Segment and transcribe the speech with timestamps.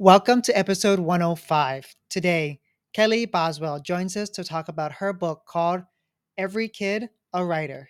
[0.00, 1.96] Welcome to episode 105.
[2.08, 2.60] Today,
[2.92, 5.82] Kelly Boswell joins us to talk about her book called
[6.36, 7.88] Every Kid a Writer.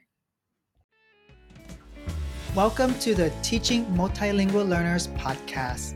[2.54, 5.92] Welcome to the Teaching Multilingual Learners podcast.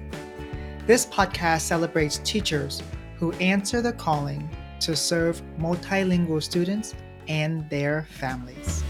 [0.87, 2.82] This podcast celebrates teachers
[3.16, 4.50] who answer the calling
[4.80, 6.94] to serve multilingual students
[7.26, 8.84] and their families.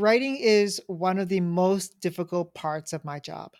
[0.00, 3.52] Writing is one of the most difficult parts of my job.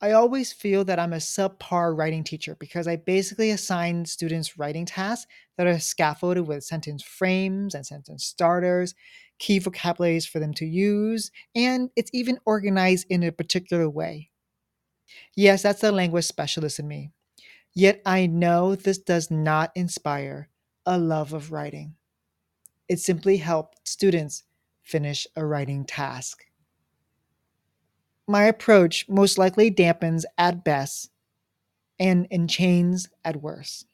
[0.00, 4.86] I always feel that I'm a subpar writing teacher because I basically assign students writing
[4.86, 5.26] tasks
[5.58, 8.94] that are scaffolded with sentence frames and sentence starters,
[9.40, 14.30] key vocabularies for them to use, and it's even organized in a particular way.
[15.34, 17.10] Yes, that's the language specialist in me.
[17.74, 20.48] Yet I know this does not inspire
[20.86, 21.96] a love of writing.
[22.88, 24.44] It simply helps students
[24.82, 26.44] finish a writing task
[28.30, 31.10] my approach most likely dampens at best
[31.98, 33.86] and enchains at worst.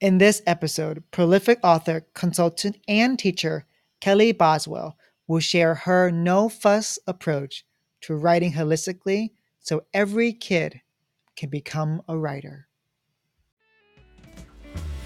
[0.00, 3.66] In this episode, prolific author, consultant, and teacher
[4.00, 7.66] Kelly Boswell will share her no fuss approach
[8.02, 10.80] to writing holistically so every kid
[11.36, 12.68] can become a writer.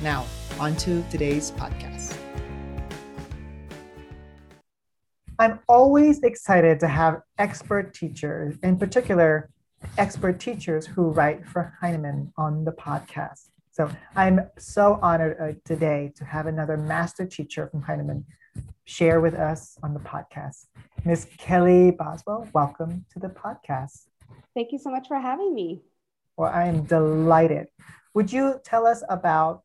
[0.02, 0.26] Now,
[0.60, 2.23] on to today's podcast.
[5.44, 9.50] I'm always excited to have expert teachers, in particular,
[9.98, 13.50] expert teachers who write for Heinemann on the podcast.
[13.70, 18.24] So I'm so honored uh, today to have another master teacher from Heinemann
[18.86, 20.64] share with us on the podcast.
[21.04, 24.06] Miss Kelly Boswell, welcome to the podcast.
[24.54, 25.82] Thank you so much for having me.
[26.38, 27.66] Well, I am delighted.
[28.14, 29.60] Would you tell us about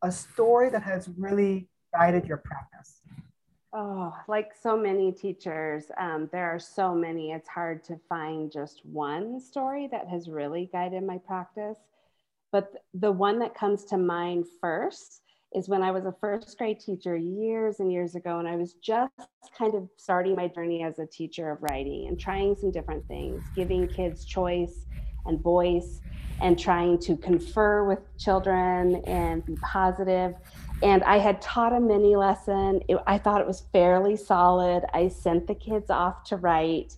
[0.00, 2.95] a story that has really guided your practice?
[3.72, 7.32] Oh, like so many teachers, um, there are so many.
[7.32, 11.78] It's hard to find just one story that has really guided my practice.
[12.52, 15.22] But the one that comes to mind first
[15.54, 18.74] is when I was a first grade teacher years and years ago, and I was
[18.74, 19.12] just
[19.56, 23.42] kind of starting my journey as a teacher of writing and trying some different things,
[23.54, 24.86] giving kids choice
[25.26, 26.00] and voice,
[26.40, 30.36] and trying to confer with children and be positive
[30.82, 32.80] and I had taught a mini lesson.
[32.88, 34.84] It, I thought it was fairly solid.
[34.92, 36.94] I sent the kids off to write,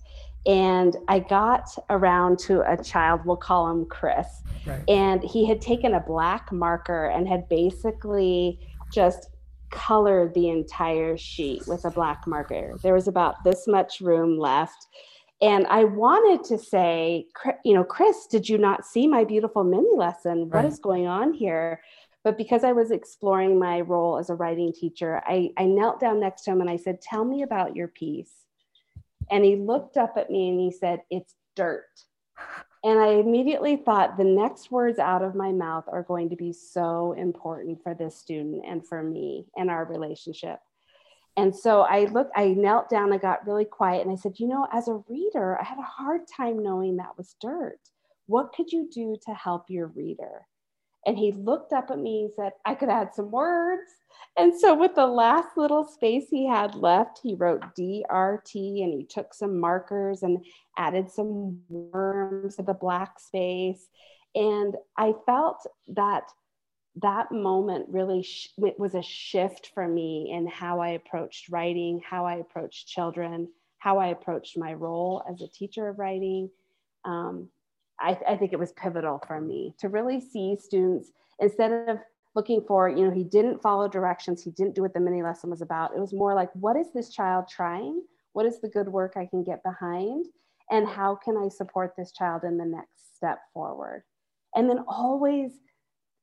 [0.46, 4.82] and I got around to a child, we'll call him Chris, right.
[4.88, 8.58] and he had taken a black marker and had basically
[8.92, 9.30] just
[9.70, 12.76] colored the entire sheet with a black marker.
[12.82, 14.86] There was about this much room left.
[15.40, 17.26] And I wanted to say,
[17.64, 20.50] you know, Chris, did you not see my beautiful mini lesson?
[20.50, 20.64] What right.
[20.64, 21.80] is going on here?
[22.24, 26.20] But because I was exploring my role as a writing teacher, I, I knelt down
[26.20, 28.32] next to him and I said, Tell me about your piece.
[29.30, 31.86] And he looked up at me and he said, It's dirt.
[32.84, 36.52] And I immediately thought the next words out of my mouth are going to be
[36.52, 40.60] so important for this student and for me and our relationship.
[41.36, 44.48] And so I looked, I knelt down, I got really quiet, and I said, You
[44.48, 47.78] know, as a reader, I had a hard time knowing that was dirt.
[48.26, 50.46] What could you do to help your reader?
[51.06, 53.90] And he looked up at me and said, I could add some words.
[54.36, 59.06] And so, with the last little space he had left, he wrote DRT and he
[59.08, 60.44] took some markers and
[60.76, 63.88] added some worms to the black space.
[64.34, 66.24] And I felt that
[67.02, 72.26] that moment really sh- was a shift for me in how I approached writing, how
[72.26, 73.48] I approached children,
[73.78, 76.50] how I approached my role as a teacher of writing.
[77.04, 77.48] Um,
[78.00, 81.98] I, I think it was pivotal for me to really see students instead of
[82.34, 85.50] looking for, you know, he didn't follow directions, he didn't do what the mini lesson
[85.50, 85.94] was about.
[85.96, 88.02] It was more like, what is this child trying?
[88.32, 90.26] What is the good work I can get behind?
[90.70, 94.04] And how can I support this child in the next step forward?
[94.54, 95.52] And then always,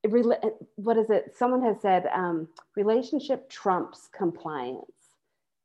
[0.03, 1.33] what is it?
[1.35, 4.94] Someone has said, um, relationship trumps compliance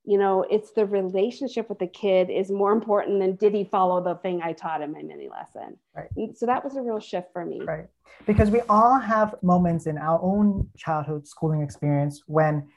[0.04, 4.02] you know it's the relationship with the kid is more important than did he follow
[4.02, 5.76] the thing i taught in my mini lesson.
[5.94, 6.08] Right.
[6.16, 7.60] Mm, so that was a real shift for me.
[7.62, 7.86] Right.
[8.26, 12.68] Because we all have moments in our own childhood schooling experience when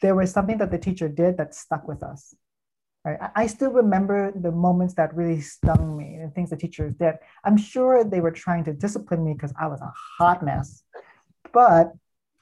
[0.00, 2.34] there was something that the teacher did that stuck with us.
[3.04, 3.18] Right?
[3.36, 7.16] I still remember the moments that really stung me and things the teachers did.
[7.44, 10.82] I'm sure they were trying to discipline me because i was a hot mess.
[11.52, 11.92] But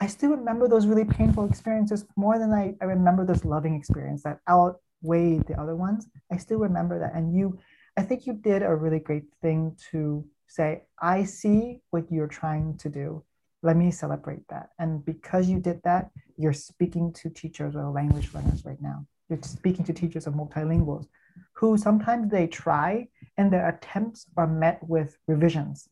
[0.03, 4.25] I still remember those really painful experiences more than I, I remember this loving experience
[4.25, 6.09] that outweighed the other ones.
[6.29, 7.15] I still remember that.
[7.15, 7.57] And you,
[7.97, 12.79] I think you did a really great thing to say, I see what you're trying
[12.79, 13.23] to do.
[13.63, 14.71] Let me celebrate that.
[14.77, 19.07] And because you did that, you're speaking to teachers or language learners right now.
[19.29, 21.07] You're speaking to teachers of multilinguals
[21.53, 23.07] who sometimes they try
[23.37, 25.89] and their attempts are met with revisions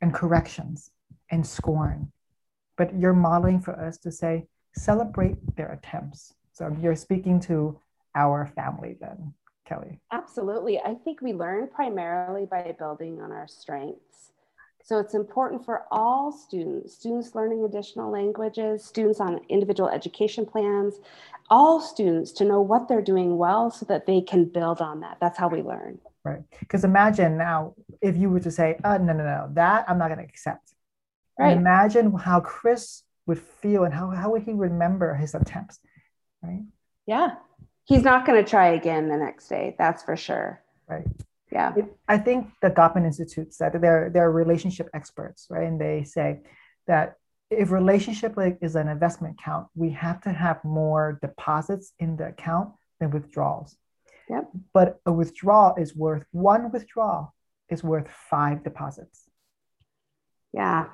[0.00, 0.92] and corrections
[1.32, 2.12] and scorn.
[2.78, 6.32] But you're modeling for us to say, celebrate their attempts.
[6.52, 7.78] So you're speaking to
[8.14, 9.34] our family then,
[9.66, 10.00] Kelly.
[10.12, 10.78] Absolutely.
[10.78, 14.32] I think we learn primarily by building on our strengths.
[14.82, 21.00] So it's important for all students, students learning additional languages, students on individual education plans,
[21.50, 25.18] all students to know what they're doing well so that they can build on that.
[25.20, 25.98] That's how we learn.
[26.24, 26.42] Right.
[26.60, 30.08] Because imagine now if you were to say, oh, no, no, no, that I'm not
[30.08, 30.72] going to accept.
[31.38, 31.52] Right.
[31.52, 35.78] And imagine how Chris would feel and how, how would he remember his attempts,
[36.42, 36.64] right?
[37.06, 37.34] Yeah.
[37.84, 39.76] He's not going to try again the next day.
[39.78, 40.62] That's for sure.
[40.88, 41.06] Right.
[41.52, 41.74] Yeah.
[42.06, 45.66] I think the Gottman Institute said they're, they're relationship experts, right?
[45.66, 46.40] And they say
[46.86, 47.16] that
[47.50, 52.28] if relationship like is an investment account, we have to have more deposits in the
[52.28, 53.76] account than withdrawals.
[54.28, 54.50] Yep.
[54.74, 57.34] But a withdrawal is worth one withdrawal
[57.70, 59.22] is worth five deposits.
[60.52, 60.86] Yeah.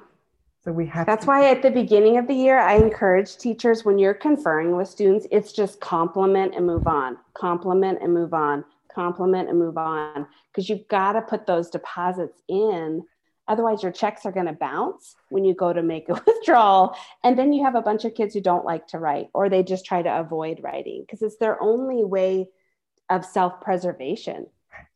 [0.65, 3.85] So we have That's to- why at the beginning of the year I encourage teachers
[3.85, 7.19] when you're conferring with students, it's just compliment and move on.
[7.35, 8.65] Compliment and move on.
[8.93, 13.03] Compliment and move on because you've got to put those deposits in
[13.47, 16.97] Otherwise, your checks are going to bounce when you go to make a withdrawal.
[17.23, 19.63] And then you have a bunch of kids who don't like to write or they
[19.63, 22.49] just try to avoid writing because it's their only way
[23.11, 24.47] of self preservation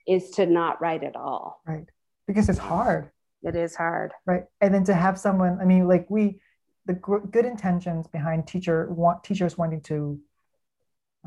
[0.07, 1.61] is to not write at all.
[1.67, 1.87] Right.
[2.27, 3.11] Because it's hard.
[3.43, 4.13] It is hard.
[4.27, 4.45] Right.
[4.61, 6.41] And then to have someone, I mean, like we,
[6.87, 10.21] the gr- good intentions behind teacher want teachers wanting to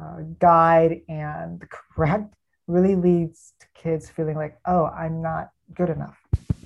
[0.01, 1.63] uh, guide and
[1.95, 2.33] correct
[2.67, 6.19] really leads to kids feeling like, oh, I'm not good enough.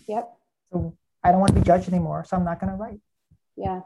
[0.07, 0.29] Yep.
[0.71, 2.25] So I don't want to be judged anymore.
[2.27, 2.99] So I'm not going to write.
[3.55, 3.81] Yeah.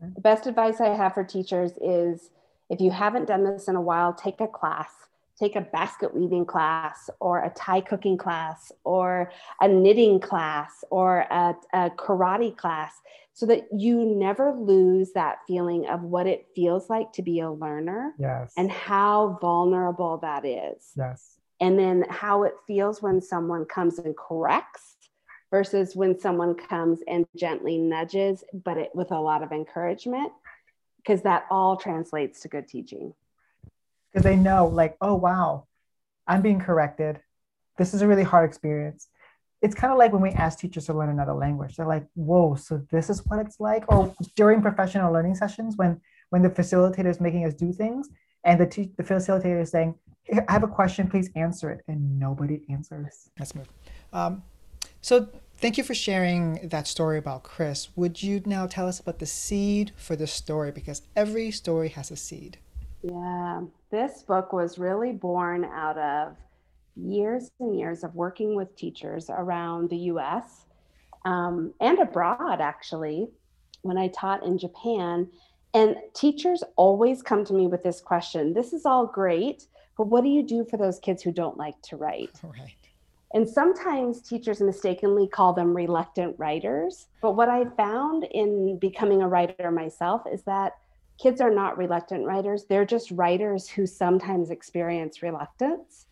[0.00, 2.30] The best advice I have for teachers is
[2.68, 4.90] if you haven't done this in a while, take a class.
[5.38, 9.30] Take a basket weaving class or a Thai cooking class or
[9.60, 12.94] a knitting class or a, a karate class
[13.34, 17.50] so that you never lose that feeling of what it feels like to be a
[17.50, 18.54] learner yes.
[18.56, 20.92] and how vulnerable that is.
[20.96, 21.38] Yes.
[21.60, 24.96] And then how it feels when someone comes and corrects
[25.50, 30.32] versus when someone comes and gently nudges, but it, with a lot of encouragement,
[30.96, 33.12] because that all translates to good teaching.
[34.16, 35.66] Because they know, like, oh, wow,
[36.26, 37.20] I'm being corrected.
[37.76, 39.08] This is a really hard experience.
[39.60, 41.76] It's kind of like when we ask teachers to learn another language.
[41.76, 43.84] They're like, whoa, so this is what it's like?
[43.92, 48.08] Or during professional learning sessions, when when the facilitator is making us do things
[48.42, 49.94] and the, te- the facilitator is saying,
[50.48, 51.82] I have a question, please answer it.
[51.86, 53.28] And nobody answers.
[53.38, 53.68] Let's move.
[54.14, 54.42] Um,
[55.02, 55.28] so
[55.58, 57.88] thank you for sharing that story about Chris.
[57.96, 60.72] Would you now tell us about the seed for the story?
[60.72, 62.56] Because every story has a seed.
[63.08, 66.36] Yeah, this book was really born out of
[66.96, 70.66] years and years of working with teachers around the US
[71.24, 73.28] um, and abroad, actually,
[73.82, 75.28] when I taught in Japan.
[75.74, 80.24] And teachers always come to me with this question This is all great, but what
[80.24, 82.30] do you do for those kids who don't like to write?
[82.42, 82.74] Right.
[83.34, 87.08] And sometimes teachers mistakenly call them reluctant writers.
[87.20, 90.76] But what I found in becoming a writer myself is that
[91.18, 92.64] kids are not reluctant writers.
[92.64, 96.06] They're just writers who sometimes experience reluctance.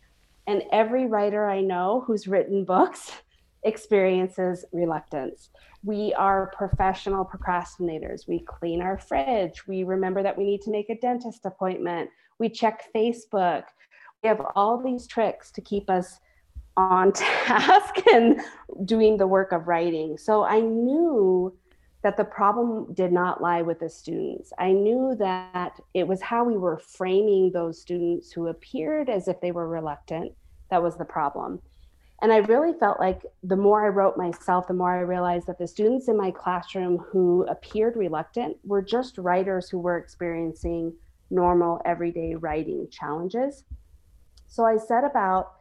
[0.47, 3.11] And every writer I know who's written books
[3.63, 5.49] experiences reluctance.
[5.83, 8.27] We are professional procrastinators.
[8.27, 9.67] We clean our fridge.
[9.67, 12.09] We remember that we need to make a dentist appointment.
[12.39, 13.63] We check Facebook.
[14.23, 16.19] We have all these tricks to keep us
[16.77, 18.41] on task and
[18.85, 20.17] doing the work of writing.
[20.17, 21.55] So I knew
[22.05, 24.53] that the problem did not lie with the students.
[24.59, 29.41] I knew that it was how we were framing those students who appeared as if
[29.41, 30.31] they were reluctant
[30.69, 31.59] that was the problem.
[32.21, 35.57] And I really felt like the more I wrote myself, the more I realized that
[35.57, 40.93] the students in my classroom who appeared reluctant were just writers who were experiencing
[41.31, 43.63] normal everyday writing challenges.
[44.45, 45.53] So I set about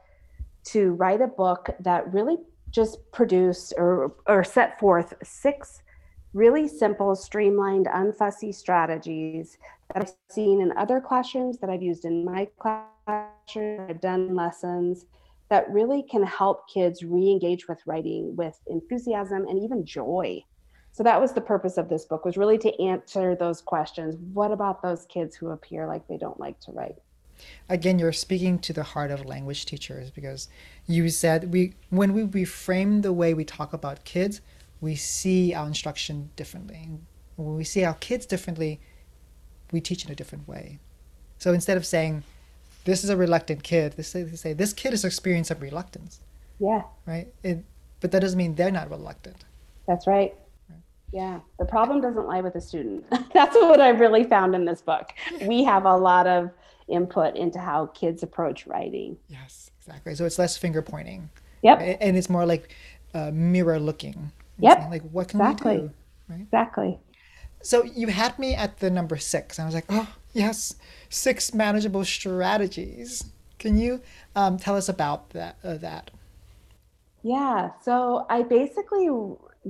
[0.64, 2.36] to write a book that really
[2.70, 5.80] just produced or, or set forth six
[6.34, 9.56] really simple, streamlined, unfussy strategies
[9.92, 15.06] that I've seen in other classrooms, that I've used in my classroom, I've done lessons
[15.48, 20.42] that really can help kids re engage with writing with enthusiasm and even joy.
[20.92, 24.16] So that was the purpose of this book was really to answer those questions.
[24.32, 26.96] What about those kids who appear like they don't like to write?
[27.68, 30.48] Again, you're speaking to the heart of language teachers because
[30.86, 34.40] you said we when we reframe the way we talk about kids,
[34.84, 36.90] we see our instruction differently.
[37.36, 38.80] When we see our kids differently,
[39.72, 40.78] we teach in a different way.
[41.38, 42.22] So instead of saying,
[42.84, 46.20] "This is a reluctant kid," they say, "This kid is experiencing reluctance."
[46.60, 46.82] Yeah.
[47.06, 47.32] Right.
[47.42, 47.64] It,
[48.00, 49.44] but that doesn't mean they're not reluctant.
[49.88, 50.34] That's right.
[51.12, 53.04] Yeah, the problem doesn't lie with the student.
[53.32, 55.12] That's what I really found in this book.
[55.42, 56.50] We have a lot of
[56.88, 59.16] input into how kids approach writing.
[59.28, 60.14] Yes, exactly.
[60.16, 61.30] So it's less finger pointing.
[61.62, 61.98] Yep.
[62.00, 62.74] And it's more like
[63.14, 64.32] uh, mirror looking.
[64.58, 64.90] Yep.
[64.90, 65.72] Like, what can exactly.
[65.72, 65.90] we do?
[66.28, 66.40] Right?
[66.40, 66.98] Exactly.
[67.62, 70.76] So you had me at the number six, and I was like, oh, yes,
[71.08, 73.24] six manageable strategies.
[73.58, 74.02] Can you
[74.36, 75.56] um, tell us about that?
[75.64, 76.10] Uh, that?
[77.22, 77.70] Yeah.
[77.80, 79.08] So I basically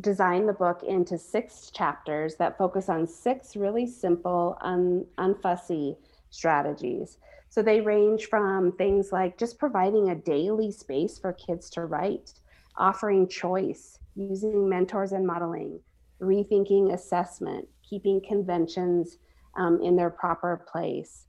[0.01, 5.97] designed the book into six chapters that focus on six really simple, un, unfussy
[6.31, 7.19] strategies.
[7.49, 12.33] So they range from things like just providing a daily space for kids to write,
[12.77, 15.81] offering choice, using mentors and modeling,
[16.21, 19.19] rethinking assessment, keeping conventions
[19.57, 21.27] um, in their proper place.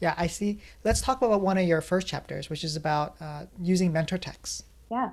[0.00, 0.60] Yeah, I see.
[0.82, 4.64] Let's talk about one of your first chapters, which is about uh, using mentor texts.
[4.90, 5.10] Yeah.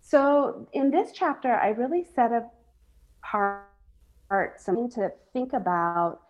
[0.00, 3.66] So in this chapter, I really set apart
[4.60, 6.20] something to think about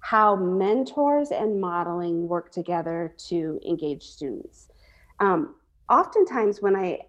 [0.00, 4.68] how mentors and modeling work together to engage students.
[5.20, 5.54] Um,
[5.90, 7.00] oftentimes, when I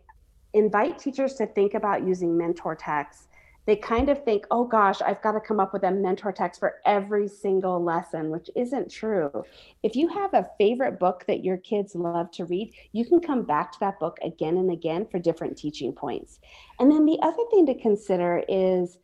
[0.54, 3.28] invite teachers to think about using mentor texts,
[3.66, 6.60] they kind of think, oh gosh, I've got to come up with a mentor text
[6.60, 9.44] for every single lesson, which isn't true.
[9.84, 13.44] If you have a favorite book that your kids love to read, you can come
[13.44, 16.40] back to that book again and again for different teaching points.
[16.80, 18.98] And then the other thing to consider is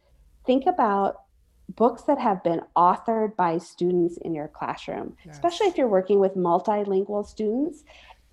[0.48, 1.22] think about
[1.76, 5.36] books that have been authored by students in your classroom, yes.
[5.36, 7.84] especially if you're working with multilingual students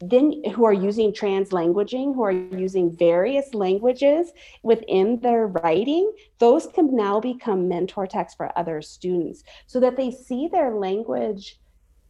[0.02, 4.32] then who are using translanguaging, who are using various languages
[4.64, 10.10] within their writing, those can now become mentor texts for other students so that they
[10.10, 11.60] see their language,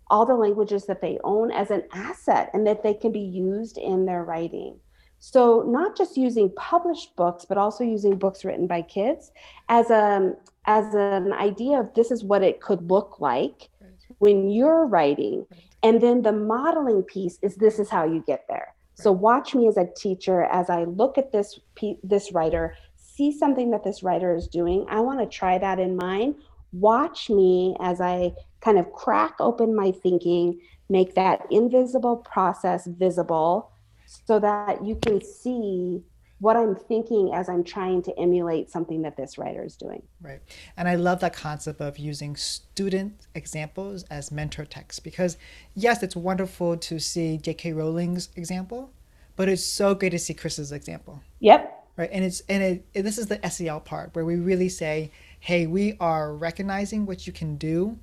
[0.08, 3.76] all the languages that they own as an asset and that they can be used
[3.76, 4.80] in their writing.
[5.18, 9.30] So not just using published books, but also using books written by kids
[9.68, 10.32] as a
[10.64, 13.68] as an idea of this is what it could look like
[14.23, 15.59] when you're writing mm-hmm.
[15.83, 18.73] and then the modeling piece is this is how you get there.
[18.95, 21.59] So watch me as a teacher as I look at this
[22.05, 24.87] this writer, see something that this writer is doing.
[24.88, 26.37] I want to try that in mine.
[26.73, 33.73] Watch me as I kind of crack open my thinking, make that invisible process visible
[34.07, 36.05] so that you can see
[36.42, 40.02] what I'm thinking as I'm trying to emulate something that this writer is doing.
[40.20, 40.40] Right.
[40.76, 45.37] And I love that concept of using student examples as mentor texts because,
[45.76, 47.75] yes, it's wonderful to see J.K.
[47.75, 48.90] Rowling's example,
[49.37, 51.22] but it's so great to see Chris's example.
[51.38, 51.78] Yep.
[51.96, 52.11] Right.
[52.12, 55.96] And it's and it, this is the SEL part where we really say, hey, we
[56.00, 58.00] are recognizing what you can do,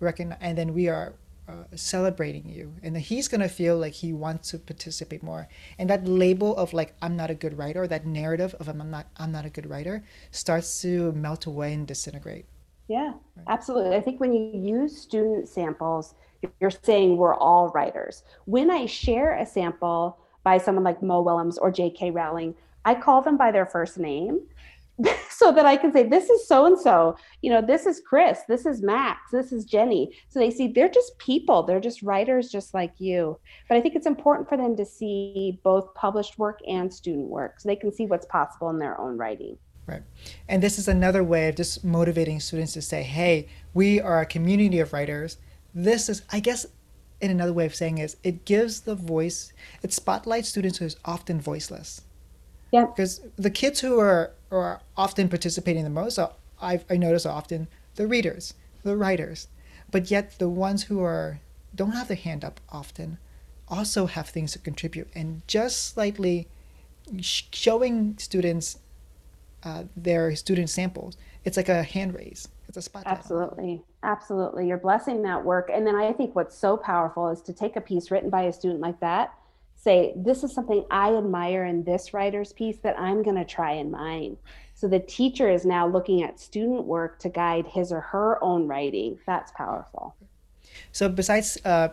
[0.00, 1.12] recognize, and then we are
[1.48, 5.48] uh, celebrating you and he's going to feel like he wants to participate more.
[5.78, 9.06] And that label of like i'm not a good writer that narrative of i'm not
[9.16, 12.46] i'm not a good writer starts to melt away and disintegrate.
[12.88, 13.46] Yeah right.
[13.48, 13.96] absolutely.
[13.96, 16.14] I think when you use student samples
[16.60, 18.24] you're saying we're all writers.
[18.46, 23.22] When i share a sample by someone like mo willems or j.k rowling i call
[23.22, 24.40] them by their first name
[25.30, 28.40] so that I can say, this is so and so, you know, this is Chris,
[28.48, 30.16] this is Max, this is Jenny.
[30.28, 33.38] So they see they're just people, they're just writers just like you.
[33.68, 37.60] But I think it's important for them to see both published work and student work
[37.60, 39.58] so they can see what's possible in their own writing.
[39.86, 40.02] Right.
[40.48, 44.26] And this is another way of just motivating students to say, hey, we are a
[44.26, 45.38] community of writers.
[45.74, 46.66] This is, I guess,
[47.20, 50.96] in another way of saying is it gives the voice, it spotlights students who is
[51.04, 52.02] often voiceless.
[52.72, 52.86] Yeah.
[52.86, 57.36] Because the kids who are, are often participating the most, are, I've, I notice are
[57.36, 59.48] often the readers, the writers.
[59.90, 61.40] But yet the ones who are
[61.74, 63.18] don't have their hand up often
[63.68, 65.08] also have things to contribute.
[65.14, 66.48] And just slightly
[67.20, 68.78] showing students
[69.62, 72.48] uh, their student samples, it's like a hand raise.
[72.68, 73.18] It's a spotlight.
[73.18, 73.82] Absolutely.
[74.02, 74.66] Absolutely.
[74.66, 75.70] You're blessing that work.
[75.72, 78.52] And then I think what's so powerful is to take a piece written by a
[78.52, 79.34] student like that
[79.82, 83.72] say, this is something I admire in this writer's piece that I'm going to try
[83.72, 84.36] in mine.
[84.74, 88.68] So the teacher is now looking at student work to guide his or her own
[88.68, 89.18] writing.
[89.26, 90.14] That's powerful.
[90.92, 91.88] So besides uh,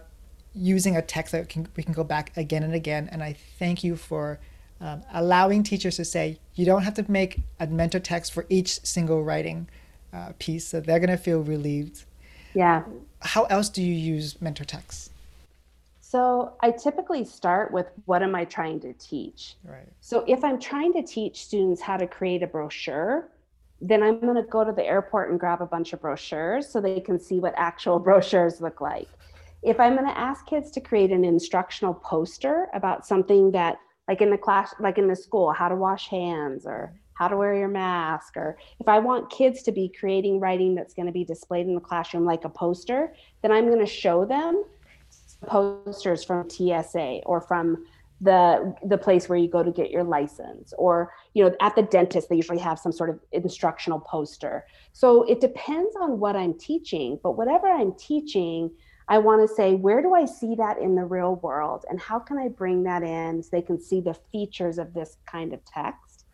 [0.53, 3.83] using a text that can, we can go back again and again, and I thank
[3.83, 4.39] you for
[4.81, 8.79] um, allowing teachers to say, you don't have to make a mentor text for each
[8.85, 9.67] single writing
[10.13, 12.05] uh, piece, so they're going to feel relieved.
[12.53, 12.83] Yeah.
[13.21, 15.09] How else do you use mentor texts?
[16.09, 19.57] So I typically start with what am I trying to teach?
[19.63, 19.85] Right.
[20.01, 23.29] So if I'm trying to teach students how to create a brochure,
[23.79, 26.81] then I'm going to go to the airport and grab a bunch of brochures so
[26.81, 29.07] they can see what actual brochures look like.
[29.61, 34.21] If I'm going to ask kids to create an instructional poster about something that like
[34.21, 37.53] in the class like in the school how to wash hands or how to wear
[37.53, 41.23] your mask or if i want kids to be creating writing that's going to be
[41.23, 43.13] displayed in the classroom like a poster
[43.43, 44.63] then i'm going to show them
[45.47, 47.85] posters from tsa or from
[48.21, 51.81] the the place where you go to get your license or you know at the
[51.81, 56.53] dentist they usually have some sort of instructional poster so it depends on what i'm
[56.53, 58.69] teaching but whatever i'm teaching
[59.11, 61.83] I want to say, where do I see that in the real world?
[61.89, 65.17] And how can I bring that in so they can see the features of this
[65.25, 66.25] kind of text?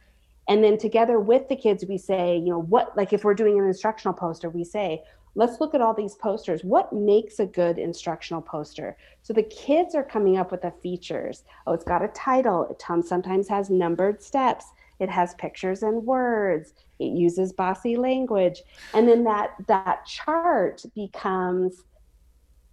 [0.49, 3.57] And then together with the kids, we say, you know, what, like if we're doing
[3.57, 5.01] an instructional poster, we say,
[5.35, 6.63] let's look at all these posters.
[6.63, 8.97] What makes a good instructional poster?
[9.21, 11.43] So the kids are coming up with the features.
[11.67, 12.67] Oh, it's got a title.
[12.69, 14.65] It sometimes has numbered steps.
[14.99, 16.73] It has pictures and words.
[16.99, 18.63] It uses bossy language.
[18.93, 21.83] And then that that chart becomes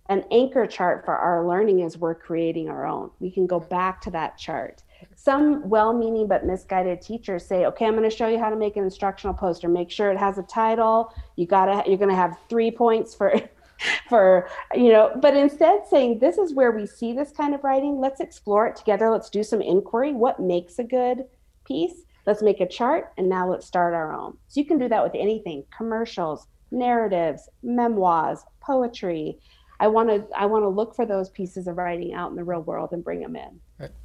[0.09, 3.11] an anchor chart for our learning as we're creating our own.
[3.19, 4.83] We can go back to that chart.
[5.15, 8.57] Some well meaning but misguided teachers say, okay, I'm going to show you how to
[8.57, 9.69] make an instructional poster.
[9.69, 11.15] Make sure it has a title.
[11.37, 13.35] You gotta, you're going to have three points for,
[14.09, 18.01] for, you know, but instead saying, this is where we see this kind of writing.
[18.01, 19.11] Let's explore it together.
[19.11, 20.13] Let's do some inquiry.
[20.13, 21.25] What makes a good
[21.65, 22.05] piece?
[22.27, 24.37] Let's make a chart and now let's start our own.
[24.49, 29.39] So you can do that with anything commercials, narratives, memoirs, poetry.
[29.81, 32.45] I want to I want to look for those pieces of writing out in the
[32.45, 33.61] real world and bring them in.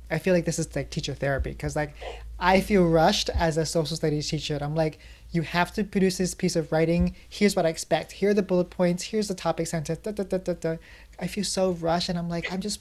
[0.10, 1.94] I feel like this is like teacher therapy because like
[2.40, 4.58] I feel rushed as a social studies teacher.
[4.62, 5.00] I'm like,
[5.32, 7.16] you have to produce this piece of writing.
[7.28, 8.14] Here's what I expect.
[8.14, 9.04] Here are the bullet points.
[9.04, 10.00] Here's the topic sentence.
[10.00, 10.76] Da, da, da, da, da.
[11.20, 12.80] I feel so rushed, and I'm like, I'm just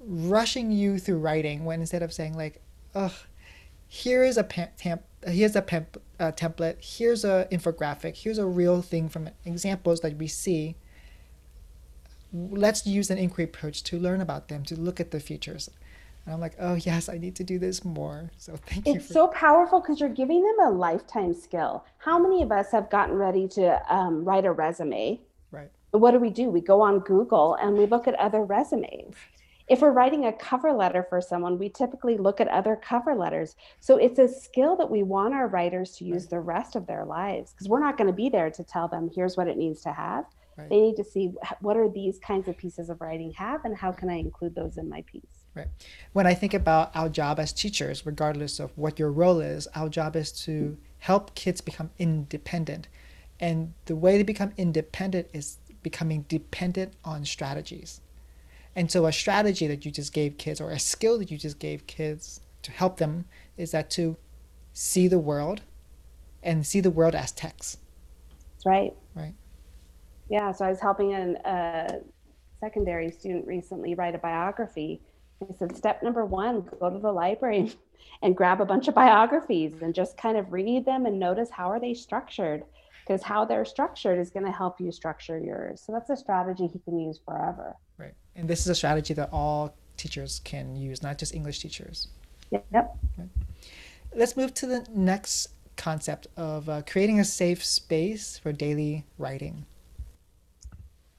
[0.00, 2.60] rushing you through writing when instead of saying like,
[2.94, 3.12] ugh,
[3.86, 5.86] here is a temp, here's a pem-
[6.20, 6.76] uh, template.
[6.80, 8.16] Here's a infographic.
[8.16, 10.76] Here's a real thing from examples that we see
[12.32, 15.70] let's use an inquiry approach to learn about them, to look at the features.
[16.28, 18.30] And I'm like, oh yes, I need to do this more.
[18.36, 18.96] So thank you.
[18.96, 21.86] It's for- so powerful because you're giving them a lifetime skill.
[21.96, 25.22] How many of us have gotten ready to um, write a resume?
[25.50, 25.70] Right.
[25.92, 26.50] What do we do?
[26.50, 29.14] We go on Google and we look at other resumes.
[29.68, 33.56] If we're writing a cover letter for someone, we typically look at other cover letters.
[33.80, 37.06] So it's a skill that we want our writers to use the rest of their
[37.06, 39.80] lives because we're not going to be there to tell them here's what it needs
[39.82, 40.26] to have.
[40.58, 40.68] Right.
[40.68, 43.92] They need to see what are these kinds of pieces of writing have and how
[43.92, 45.22] can I include those in my piece.
[45.54, 45.68] Right.
[46.12, 49.88] When I think about our job as teachers, regardless of what your role is, our
[49.88, 52.88] job is to help kids become independent.
[53.38, 58.00] And the way to become independent is becoming dependent on strategies.
[58.74, 61.58] And so, a strategy that you just gave kids, or a skill that you just
[61.58, 63.24] gave kids to help them,
[63.56, 64.16] is that to
[64.72, 65.62] see the world
[66.42, 67.78] and see the world as text.
[68.54, 68.94] That's right.
[69.14, 69.34] Right.
[70.28, 72.00] Yeah, so I was helping a,
[72.60, 75.00] secondary student recently write a biography.
[75.40, 77.72] I said, step number one, go to the library
[78.22, 81.70] and grab a bunch of biographies and just kind of read them and notice how
[81.70, 82.64] are they structured
[83.08, 85.80] because how they're structured is going to help you structure yours.
[85.80, 87.74] So that's a strategy he can use forever.
[87.96, 88.12] Right.
[88.36, 92.08] And this is a strategy that all teachers can use, not just English teachers.
[92.50, 92.64] Yep.
[92.72, 93.28] Right.
[94.14, 99.64] Let's move to the next concept of uh, creating a safe space for daily writing.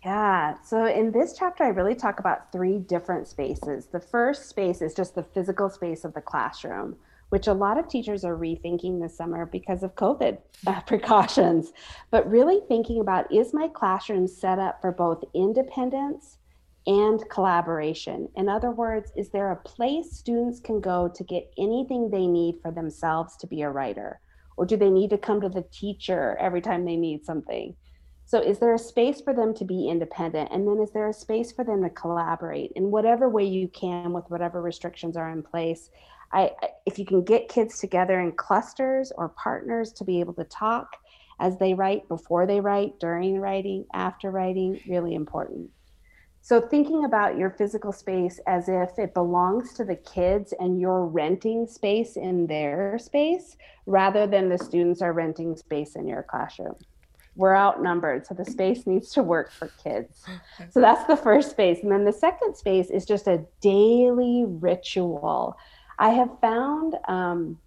[0.04, 0.56] Yeah.
[0.64, 3.88] So in this chapter, I really talk about three different spaces.
[3.88, 6.96] The first space is just the physical space of the classroom,
[7.30, 11.74] which a lot of teachers are rethinking this summer because of COVID uh, precautions.
[12.12, 16.38] But really thinking about is my classroom set up for both independence
[16.88, 18.30] and collaboration?
[18.38, 22.56] In other words, is there a place students can go to get anything they need
[22.62, 24.22] for themselves to be a writer?
[24.56, 27.76] Or do they need to come to the teacher every time they need something?
[28.30, 30.50] So, is there a space for them to be independent?
[30.52, 34.14] And then, is there a space for them to collaborate in whatever way you can
[34.14, 35.90] with whatever restrictions are in place?
[36.32, 36.52] I,
[36.86, 40.96] if you can get kids together in clusters or partners to be able to talk
[41.40, 45.72] as they write, before they write, during writing, after writing, really important.
[46.44, 51.08] So, thinking about your physical space as if it belongs to the kids and you're
[51.08, 56.76] renting space in their space rather than the students are renting space in your classroom
[57.40, 60.26] we're outnumbered so the space needs to work for kids
[60.70, 65.58] so that's the first space and then the second space is just a daily ritual
[66.00, 67.60] I have found um,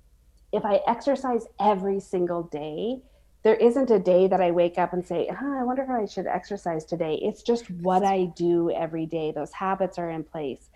[0.53, 3.01] if I exercise every single day,
[3.43, 6.07] there isn't a day that I wake up and say, huh, I wonder if I
[6.07, 7.19] should exercise today.
[7.23, 9.33] It's just what I do every day.
[9.33, 10.71] Those habits are in place.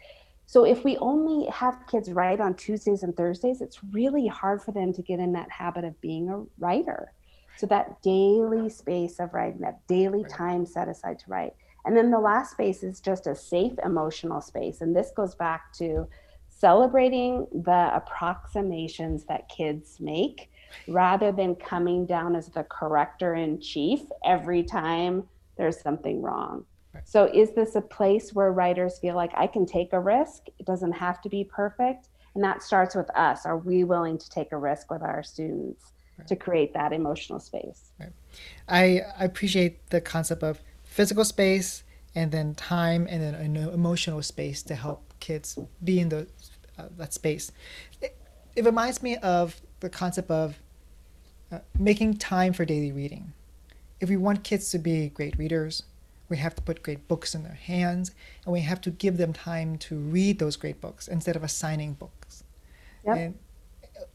[0.46, 4.72] So if we only have kids write on Tuesdays and Thursdays, it's really hard for
[4.72, 7.12] them to get in that habit of being a writer.
[7.56, 11.54] So that daily space of writing, that daily time set aside to write.
[11.86, 14.80] And then the last space is just a safe emotional space.
[14.80, 16.06] And this goes back to
[16.48, 20.50] celebrating the approximations that kids make
[20.88, 25.22] rather than coming down as the corrector in chief every time
[25.56, 26.64] there's something wrong.
[26.92, 27.08] Right.
[27.08, 30.46] So, is this a place where writers feel like I can take a risk?
[30.58, 32.08] It doesn't have to be perfect.
[32.34, 33.46] And that starts with us.
[33.46, 36.28] Are we willing to take a risk with our students right.
[36.28, 37.90] to create that emotional space?
[37.98, 38.12] Right.
[38.68, 44.22] I, I appreciate the concept of physical space and then time and then an emotional
[44.22, 46.26] space to help kids be in the
[46.78, 47.52] uh, that space.
[48.00, 48.16] It,
[48.54, 50.58] it reminds me of the concept of
[51.52, 53.32] uh, making time for daily reading.
[54.00, 55.84] If we want kids to be great readers,
[56.28, 58.12] we have to put great books in their hands
[58.44, 61.94] and we have to give them time to read those great books instead of assigning
[61.94, 62.44] books
[63.04, 63.16] yep.
[63.16, 63.38] and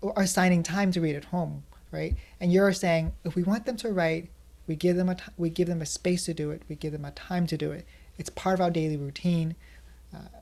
[0.02, 2.16] or uh, assigning time to read at home right?
[2.40, 4.30] And you're saying if we want them to write
[4.68, 6.92] we give them a t- we give them a space to do it we give
[6.92, 7.86] them a time to do it.
[8.18, 9.56] It's part of our daily routine.
[10.14, 10.40] Uh,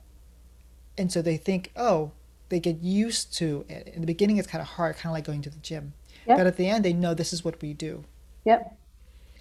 [0.97, 2.11] and so they think oh
[2.49, 3.91] they get used to it.
[3.93, 5.93] In the beginning it's kind of hard kind of like going to the gym.
[6.27, 6.37] Yep.
[6.37, 8.03] but at the end they know this is what we do.
[8.45, 8.77] Yep.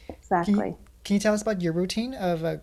[0.08, 2.56] Exactly can you, can you tell us about your routine of uh,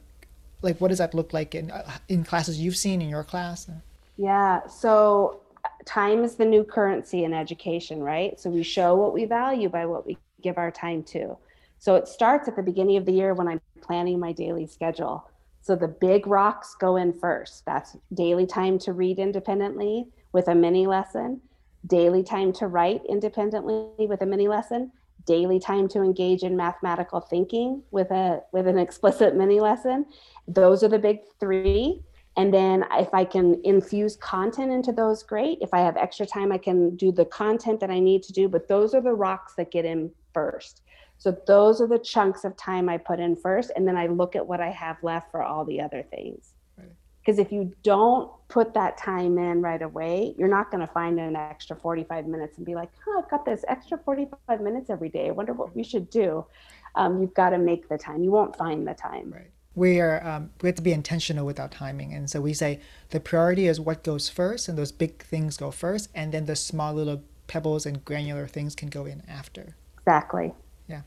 [0.61, 3.69] like what does that look like in uh, in classes you've seen in your class?
[4.17, 4.67] Yeah.
[4.67, 5.41] So
[5.85, 9.85] time is the new currency in education right so we show what we value by
[9.85, 11.37] what we give our time to
[11.79, 15.29] so it starts at the beginning of the year when i'm planning my daily schedule
[15.65, 17.65] so the big rocks go in first.
[17.65, 21.41] That's daily time to read independently with a mini lesson,
[21.87, 24.91] daily time to write independently with a mini lesson,
[25.25, 30.05] daily time to engage in mathematical thinking with a with an explicit mini lesson.
[30.47, 31.99] Those are the big 3.
[32.37, 35.59] And then if I can infuse content into those, great.
[35.61, 38.49] If I have extra time, I can do the content that I need to do.
[38.49, 40.81] But those are the rocks that get in first.
[41.17, 44.35] So those are the chunks of time I put in first, and then I look
[44.35, 46.55] at what I have left for all the other things.
[47.25, 51.19] Because if you don't put that time in right away, you're not going to find
[51.19, 55.09] an extra 45 minutes and be like, oh, I've got this extra 45 minutes every
[55.09, 55.29] day.
[55.29, 56.45] I wonder what we should do.
[56.93, 58.23] Um, you've got to make the time.
[58.23, 59.31] You won't find the time.
[59.31, 59.49] Right.
[59.75, 62.79] We are um, we have to be intentional with our timing, and so we say
[63.09, 66.55] the priority is what goes first, and those big things go first, and then the
[66.55, 69.75] small little pebbles and granular things can go in after.
[69.99, 70.53] Exactly.
[70.87, 71.01] Yeah.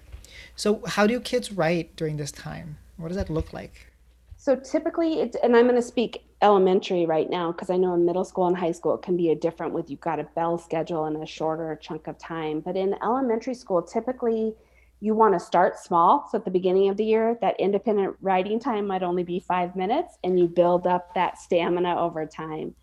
[0.57, 2.79] So, how do kids write during this time?
[2.97, 3.93] What does that look like?
[4.37, 8.05] So, typically, it's, and I'm going to speak elementary right now because I know in
[8.05, 10.59] middle school and high school it can be a different with you've got a bell
[10.59, 12.61] schedule and a shorter chunk of time.
[12.61, 14.55] But in elementary school, typically,
[15.01, 16.29] you want to start small.
[16.31, 19.77] So, at the beginning of the year, that independent writing time might only be five
[19.77, 22.75] minutes, and you build up that stamina over time.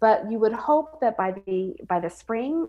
[0.00, 2.68] But you would hope that by the by the spring,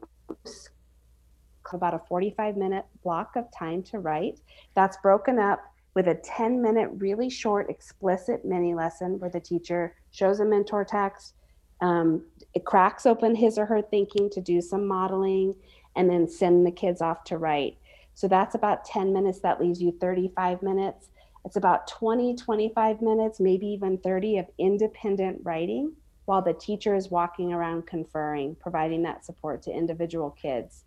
[1.73, 4.39] about a 45 minute block of time to write.
[4.75, 5.63] That's broken up
[5.95, 10.83] with a 10 minute, really short, explicit mini lesson where the teacher shows a mentor
[10.83, 11.33] text,
[11.81, 15.53] um, it cracks open his or her thinking to do some modeling,
[15.95, 17.77] and then send the kids off to write.
[18.15, 19.39] So that's about 10 minutes.
[19.41, 21.09] That leaves you 35 minutes.
[21.45, 25.93] It's about 20, 25 minutes, maybe even 30 of independent writing
[26.25, 30.85] while the teacher is walking around conferring, providing that support to individual kids.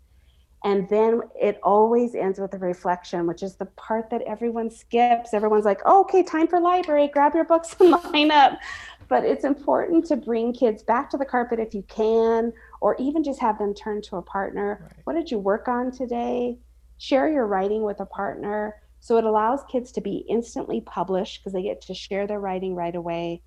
[0.65, 5.33] And then it always ends with a reflection, which is the part that everyone skips.
[5.33, 8.59] Everyone's like, oh, okay, time for library, grab your books and line up.
[9.07, 13.23] But it's important to bring kids back to the carpet if you can, or even
[13.23, 14.79] just have them turn to a partner.
[14.81, 14.91] Right.
[15.05, 16.57] What did you work on today?
[16.99, 18.75] Share your writing with a partner.
[18.99, 22.75] So it allows kids to be instantly published because they get to share their writing
[22.75, 23.41] right away.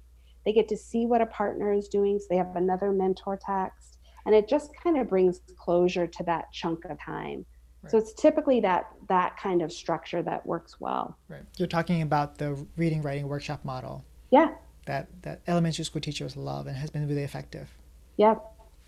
[0.45, 3.93] They get to see what a partner is doing, so they have another mentor text
[4.27, 7.45] and it just kind of brings closure to that chunk of time
[7.83, 7.91] right.
[7.91, 12.38] so it's typically that that kind of structure that works well right you're talking about
[12.38, 14.51] the reading writing workshop model yeah
[14.87, 17.69] that that elementary school teachers love and has been really effective
[18.17, 18.35] yeah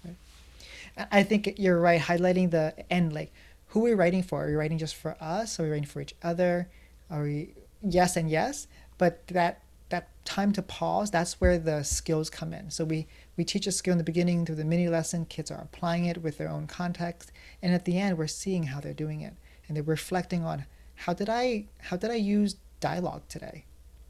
[0.04, 0.16] right.
[1.10, 3.32] i think you're right highlighting the end like
[3.74, 6.00] who are we writing for are we writing just for us are we writing for
[6.00, 6.68] each other
[7.10, 8.66] are we yes and yes
[8.98, 9.60] but that
[9.90, 13.06] that time to pause that's where the skills come in so we
[13.36, 15.26] we teach a skill in the beginning through the mini lesson.
[15.26, 17.32] Kids are applying it with their own context,
[17.62, 19.34] and at the end, we're seeing how they're doing it,
[19.66, 23.64] and they're reflecting on how did I how did I use dialogue today?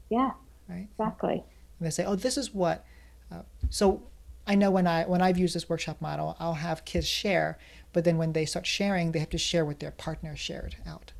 [0.09, 0.31] Yeah.
[0.69, 0.87] Right.
[0.97, 1.43] Exactly.
[1.79, 2.85] And they say, oh, this is what.
[3.31, 4.03] Uh, so,
[4.47, 7.57] I know when I when I've used this workshop model, I'll have kids share,
[7.95, 11.13] but then when they start sharing, they have to share what their partner shared out.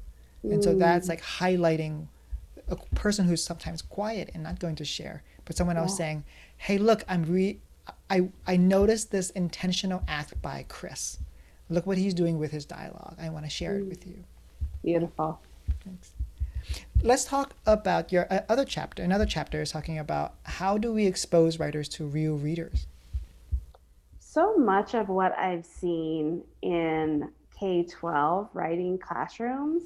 [0.43, 2.07] And so that's like highlighting
[2.67, 6.25] a person who's sometimes quiet and not going to share, but someone else saying,
[6.57, 7.59] "Hey, look, I'm re
[8.09, 11.19] I I noticed this intentional act by Chris.
[11.69, 13.15] Look what he's doing with his dialogue.
[13.17, 14.25] I want to share it with you."
[14.83, 15.39] Beautiful.
[15.85, 16.11] Thanks.
[17.01, 19.01] Let's talk about your uh, other chapter.
[19.01, 22.85] Another chapter is talking about how do we expose writers to real readers.
[24.35, 29.83] So much of what I've seen in K 12 writing classrooms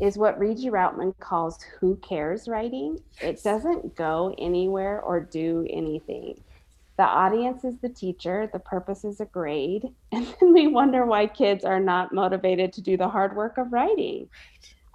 [0.00, 3.00] is what Regie Routman calls who cares writing.
[3.20, 6.40] It doesn't go anywhere or do anything.
[6.98, 11.26] The audience is the teacher, the purpose is a grade, and then we wonder why
[11.26, 14.28] kids are not motivated to do the hard work of writing.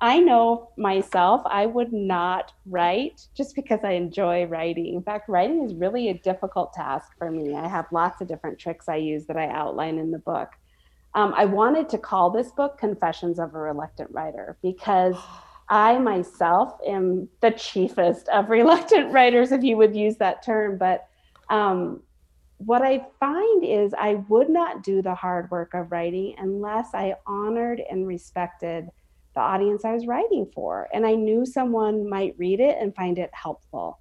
[0.05, 4.93] I know myself, I would not write just because I enjoy writing.
[4.93, 7.55] In fact, writing is really a difficult task for me.
[7.55, 10.49] I have lots of different tricks I use that I outline in the book.
[11.15, 15.15] Um, I wanted to call this book Confessions of a Reluctant Writer because
[15.69, 20.77] I myself am the chiefest of reluctant writers, if you would use that term.
[20.77, 21.07] But
[21.49, 22.03] um,
[22.57, 27.15] what I find is I would not do the hard work of writing unless I
[27.25, 28.91] honored and respected
[29.35, 30.87] the audience I was writing for.
[30.93, 33.99] And I knew someone might read it and find it helpful.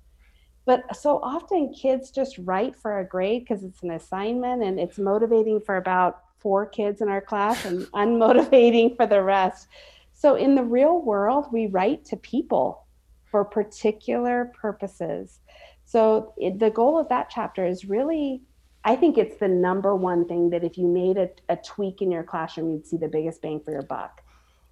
[0.67, 4.99] But so often kids just write for a grade because it's an assignment and it's
[4.99, 9.69] motivating for about four kids in our class and unmotivating for the rest.
[10.15, 12.87] So in the real world, we write to people
[13.25, 15.41] for particular purposes.
[15.85, 18.43] So it, the goal of that chapter is really,
[18.85, 22.11] I think it's the number one thing that if you made a, a tweak in
[22.11, 24.23] your classroom, you'd see the biggest bang for your buck.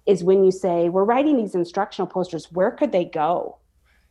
[0.05, 3.57] Is when you say, We're writing these instructional posters, where could they go?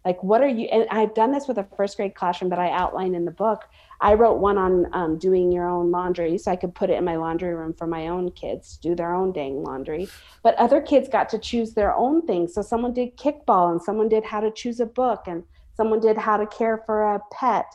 [0.05, 0.66] Like, what are you?
[0.66, 3.68] And I've done this with a first grade classroom that I outline in the book.
[4.00, 7.05] I wrote one on um, doing your own laundry so I could put it in
[7.05, 10.09] my laundry room for my own kids to do their own dang laundry.
[10.42, 12.52] But other kids got to choose their own things.
[12.55, 15.44] So someone did kickball and someone did how to choose a book and
[15.76, 17.66] someone did how to care for a pet.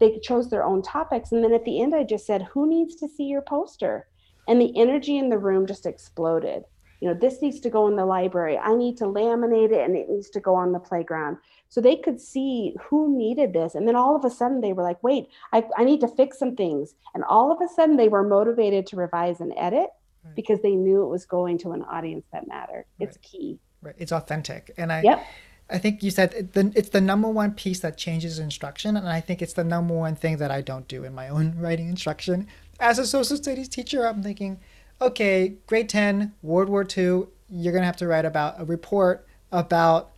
[0.00, 1.30] They chose their own topics.
[1.30, 4.08] And then at the end, I just said, Who needs to see your poster?
[4.48, 6.64] And the energy in the room just exploded.
[7.00, 8.58] You know, this needs to go in the library.
[8.58, 11.38] I need to laminate it and it needs to go on the playground.
[11.68, 13.74] So they could see who needed this.
[13.74, 16.38] And then all of a sudden they were like, wait, I, I need to fix
[16.38, 16.94] some things.
[17.14, 19.88] And all of a sudden they were motivated to revise and edit
[20.24, 20.34] right.
[20.34, 22.86] because they knew it was going to an audience that mattered.
[22.98, 23.08] Right.
[23.08, 23.58] It's key.
[23.82, 23.94] Right.
[23.98, 24.72] It's authentic.
[24.76, 25.26] And I, yep.
[25.68, 28.96] I think you said it's the number one piece that changes instruction.
[28.96, 31.54] And I think it's the number one thing that I don't do in my own
[31.58, 32.46] writing instruction.
[32.78, 34.60] As a social studies teacher, I'm thinking,
[35.00, 39.26] okay, grade 10, World War II, you're going to have to write about a report
[39.52, 40.10] about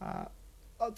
[0.00, 0.24] uh,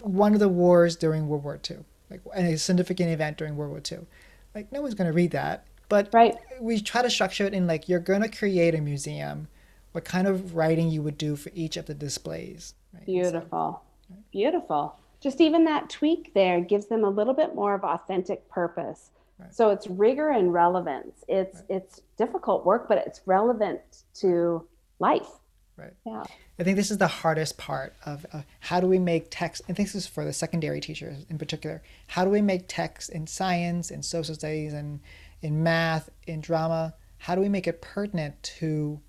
[0.02, 1.78] one of the wars during World War II,
[2.10, 4.06] like a significant event during World War II.
[4.54, 5.66] Like, no one's going to read that.
[5.88, 6.36] But right.
[6.60, 9.48] we try to structure it in like, you're going to create a museum,
[9.92, 12.74] what kind of writing you would do for each of the displays.
[12.92, 13.06] Right?
[13.06, 13.82] Beautiful.
[14.08, 14.30] So, right?
[14.32, 14.96] Beautiful.
[15.20, 19.54] Just even that tweak there gives them a little bit more of authentic purpose Right.
[19.54, 21.24] So it's rigor and relevance.
[21.28, 21.76] It's right.
[21.76, 23.80] it's difficult work, but it's relevant
[24.14, 24.66] to
[24.98, 25.28] life.
[25.76, 25.92] Right.
[26.06, 26.24] Yeah.
[26.58, 29.60] I think this is the hardest part of uh, how do we make text.
[29.68, 31.82] and this is for the secondary teachers in particular.
[32.06, 35.00] How do we make text in science, in social studies, and
[35.42, 36.94] in math, in drama?
[37.18, 39.00] How do we make it pertinent to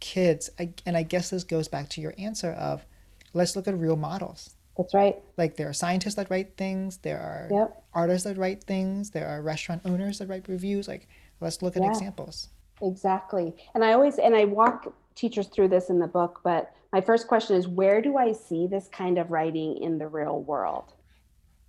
[0.00, 0.50] kids?
[0.58, 2.84] I, and I guess this goes back to your answer of
[3.32, 4.56] let's look at real models.
[4.76, 5.16] That's right.
[5.36, 7.82] Like there are scientists that write things, there are yep.
[7.92, 10.88] artists that write things, there are restaurant owners that write reviews.
[10.88, 11.08] Like
[11.40, 11.90] let's look at yeah.
[11.90, 12.48] examples.
[12.82, 13.54] Exactly.
[13.74, 17.28] And I always and I walk teachers through this in the book, but my first
[17.28, 20.92] question is where do I see this kind of writing in the real world?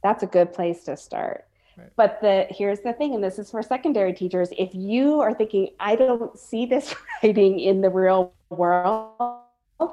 [0.02, 1.46] That's a good place to start.
[1.78, 1.90] Right.
[1.96, 4.50] But the here's the thing, and this is for secondary teachers.
[4.58, 9.42] If you are thinking, I don't see this writing in the real world,
[9.80, 9.92] that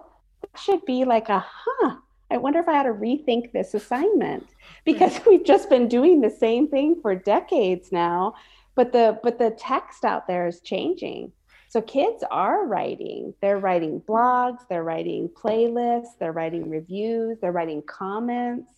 [0.57, 1.97] should be like a huh
[2.33, 4.47] I wonder if I ought to rethink this assignment
[4.85, 8.35] because we've just been doing the same thing for decades now.
[8.75, 11.33] But the but the text out there is changing.
[11.69, 13.35] So kids are writing.
[13.41, 18.71] They're writing blogs, they're writing playlists, they're writing reviews, they're writing comments.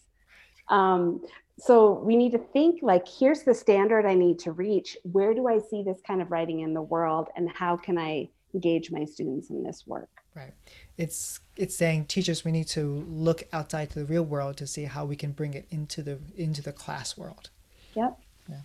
[0.69, 1.21] Um,
[1.59, 4.97] so we need to think like here's the standard I need to reach.
[5.05, 8.29] Where do I see this kind of writing in the world and how can I
[8.55, 10.11] engage my students in this work?
[10.35, 10.53] Right.
[10.97, 14.85] It's it's saying teachers we need to look outside to the real world to see
[14.85, 17.51] how we can bring it into the into the class world.
[17.95, 18.19] Yep.
[18.49, 18.61] Yeah.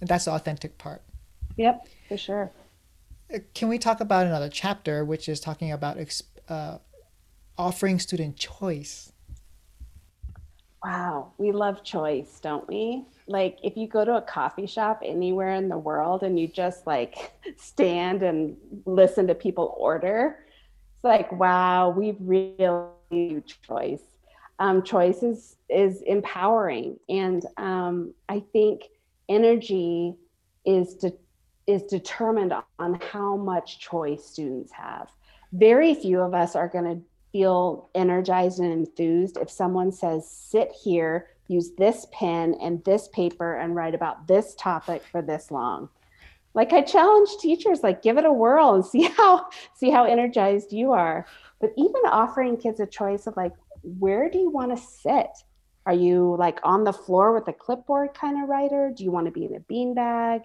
[0.00, 1.02] And that's the authentic part.
[1.56, 2.50] Yep, for sure.
[3.32, 5.98] Uh, can we talk about another chapter, which is talking about
[6.48, 6.78] uh,
[7.58, 9.12] offering student choice?
[10.84, 13.04] Wow, we love choice, don't we?
[13.26, 16.86] Like if you go to a coffee shop anywhere in the world and you just
[16.86, 20.38] like stand and listen to people order,
[21.06, 24.02] like, wow, we've really choice.
[24.58, 26.98] Um, choice is, is empowering.
[27.08, 28.82] And um, I think
[29.28, 30.14] energy
[30.64, 31.12] is to
[31.66, 35.08] is determined on how much choice students have.
[35.52, 40.70] Very few of us are going to feel energized and enthused if someone says, sit
[40.70, 45.88] here, use this pen and this paper and write about this topic for this long.
[46.56, 50.72] Like I challenge teachers, like give it a whirl and see how see how energized
[50.72, 51.26] you are.
[51.60, 55.30] But even offering kids a choice of like, where do you want to sit?
[55.84, 58.90] Are you like on the floor with a clipboard kind of writer?
[58.94, 60.40] Do you want to be in a beanbag?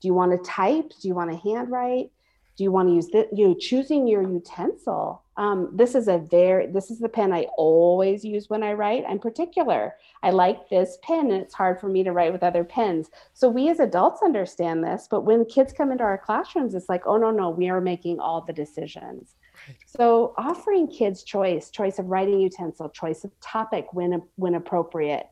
[0.00, 0.92] Do you want to type?
[1.02, 2.10] Do you want to handwrite?
[2.56, 5.22] Do you want to use the, you know, choosing your utensil?
[5.38, 9.04] Um, this is a very, this is the pen I always use when I write.
[9.08, 9.94] I'm particular.
[10.24, 13.08] I like this pen and it's hard for me to write with other pens.
[13.34, 17.06] So we as adults understand this, but when kids come into our classrooms, it's like,
[17.06, 19.36] oh, no, no, we are making all the decisions.
[19.68, 19.76] Right.
[19.86, 25.28] So offering kids choice, choice of writing utensil, choice of topic when, when appropriate,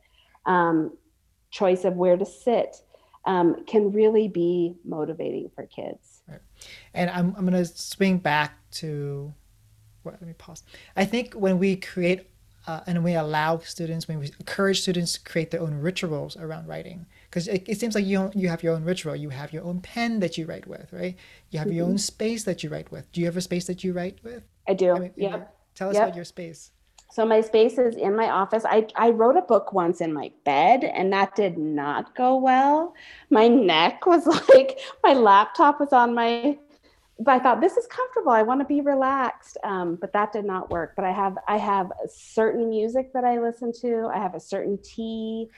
[0.46, 0.96] um,
[1.50, 2.76] choice of where to sit,
[3.24, 6.22] um, can really be motivating for kids.
[6.28, 6.38] Right.
[6.94, 9.34] And I'm, I'm going to swing back to,
[10.12, 10.62] let me pause.
[10.96, 12.28] I think when we create
[12.66, 16.66] uh, and we allow students, when we encourage students to create their own rituals around
[16.66, 19.62] writing, because it, it, seems like you you have your own ritual, you have your
[19.62, 21.16] own pen that you write with, right?
[21.50, 21.76] You have mm-hmm.
[21.76, 23.10] your own space that you write with.
[23.12, 24.42] Do you have a space that you write with?
[24.68, 24.92] I do.
[24.92, 25.44] I mean, yeah.
[25.74, 26.04] Tell us yep.
[26.04, 26.72] about your space.
[27.16, 28.64] So my space is in my office.
[28.66, 32.94] I, I wrote a book once in my bed and that did not go well.
[33.30, 36.58] My neck was like, my laptop was on my,
[37.18, 38.30] but I thought this is comfortable.
[38.30, 39.56] I want to be relaxed.
[39.64, 40.92] Um, but that did not work.
[40.96, 44.10] But I have, I have certain music that I listen to.
[44.14, 45.48] I have a certain tea.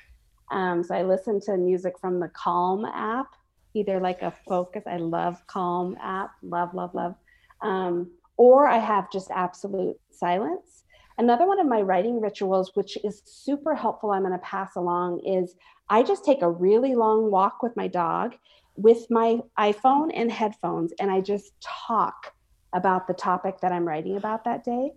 [0.50, 3.26] Um, so I listen to music from the Calm app,
[3.74, 4.84] either like a focus.
[4.86, 7.14] I love Calm app, love, love, love.
[7.60, 10.84] Um, or I have just absolute silence
[11.18, 15.20] Another one of my writing rituals, which is super helpful, I'm going to pass along,
[15.26, 15.56] is
[15.90, 18.34] I just take a really long walk with my dog
[18.78, 22.32] with my iPhone and headphones, and I just talk
[22.72, 24.92] about the topic that I'm writing about that day.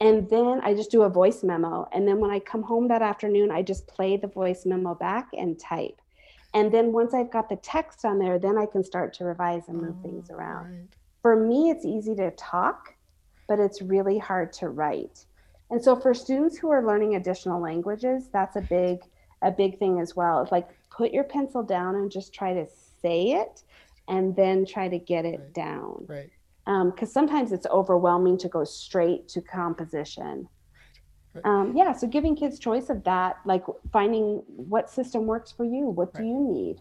[0.00, 1.88] And then I just do a voice memo.
[1.92, 5.26] And then when I come home that afternoon, I just play the voice memo back
[5.36, 6.00] and type.
[6.54, 9.66] And then once I've got the text on there, then I can start to revise
[9.66, 10.70] and move oh, things around.
[10.70, 10.88] Right.
[11.20, 12.94] For me, it's easy to talk,
[13.48, 15.24] but it's really hard to write.
[15.70, 19.00] And so for students who are learning additional languages, that's a big
[19.42, 20.42] a big thing as well.
[20.42, 22.66] It's like put your pencil down and just try to
[23.02, 23.62] say it
[24.08, 25.54] and then try to get it right.
[25.54, 26.06] down.
[26.08, 26.30] Right.
[26.64, 30.48] Because um, sometimes it's overwhelming to go straight to composition.
[31.34, 31.44] Right.
[31.44, 35.86] Um, yeah, so giving kids choice of that, like finding what system works for you.
[35.86, 36.76] What do you need?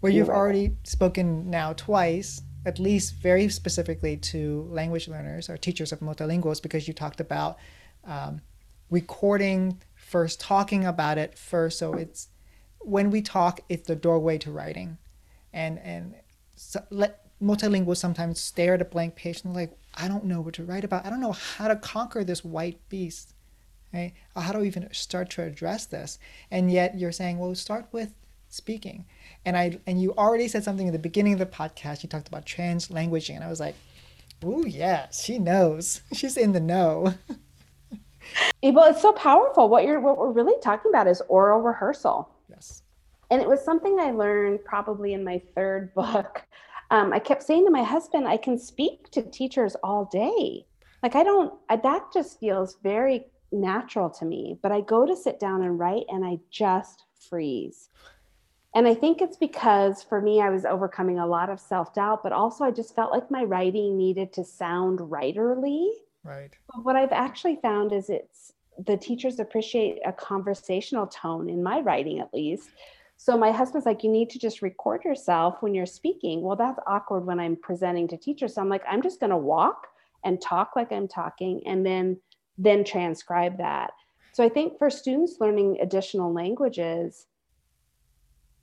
[0.00, 5.92] Well, you've already spoken now twice, at least very specifically to language learners or teachers
[5.92, 7.58] of multilinguals, because you talked about
[8.04, 8.42] um,
[8.90, 9.80] recording
[10.12, 11.78] first, talking about it first.
[11.78, 12.28] So it's
[12.80, 14.98] when we talk, it's the doorway to writing,
[15.52, 16.14] and and
[16.54, 20.54] so let multilinguals sometimes stare at a blank page and like, I don't know what
[20.54, 21.04] to write about.
[21.04, 23.34] I don't know how to conquer this white beast.
[23.92, 24.12] Right?
[24.36, 26.18] How do I even start to address this?
[26.50, 28.14] And yet you're saying, well, start with
[28.48, 29.06] speaking.
[29.44, 32.02] And I and you already said something in the beginning of the podcast.
[32.02, 33.74] You talked about trans languaging, and I was like,
[34.44, 36.02] oh yeah, she knows.
[36.12, 37.14] She's in the know.
[38.62, 39.68] well, it's so powerful.
[39.68, 42.28] What you're what we're really talking about is oral rehearsal.
[42.48, 42.82] Yes.
[43.30, 46.42] And it was something I learned probably in my third book.
[46.90, 50.66] Um, I kept saying to my husband, I can speak to teachers all day.
[51.02, 54.58] Like I don't, I, that just feels very natural to me.
[54.62, 57.88] But I go to sit down and write and I just freeze.
[58.74, 62.22] And I think it's because for me, I was overcoming a lot of self doubt,
[62.22, 65.88] but also I just felt like my writing needed to sound writerly.
[66.24, 66.50] Right.
[66.72, 68.52] But what I've actually found is it's
[68.86, 72.70] the teachers appreciate a conversational tone in my writing, at least.
[73.16, 76.42] So my husband's like, you need to just record yourself when you're speaking.
[76.42, 78.54] Well, that's awkward when I'm presenting to teachers.
[78.54, 79.86] So I'm like, I'm just going to walk
[80.24, 82.18] and talk like I'm talking and then
[82.58, 83.92] then transcribe that.
[84.32, 87.26] So I think for students learning additional languages,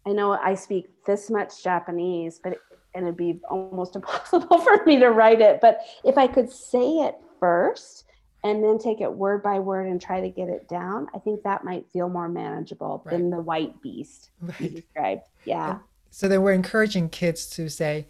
[0.05, 2.57] I know I speak this much Japanese, but
[2.95, 5.59] and it'd be almost impossible for me to write it.
[5.61, 8.05] But if I could say it first
[8.43, 11.43] and then take it word by word and try to get it down, I think
[11.43, 13.11] that might feel more manageable right.
[13.11, 14.61] than the white beast right.
[14.61, 15.23] you described.
[15.45, 15.79] Yeah.
[16.11, 18.07] So then we're encouraging kids to say,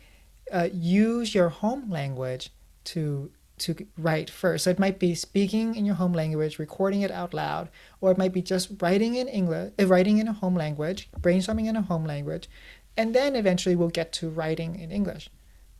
[0.52, 2.52] uh, use your home language
[2.86, 4.64] to to write first.
[4.64, 7.68] So it might be speaking in your home language, recording it out loud,
[8.00, 11.68] or it might be just writing in English, uh, writing in a home language, brainstorming
[11.68, 12.50] in a home language,
[12.96, 15.30] and then eventually we'll get to writing in English.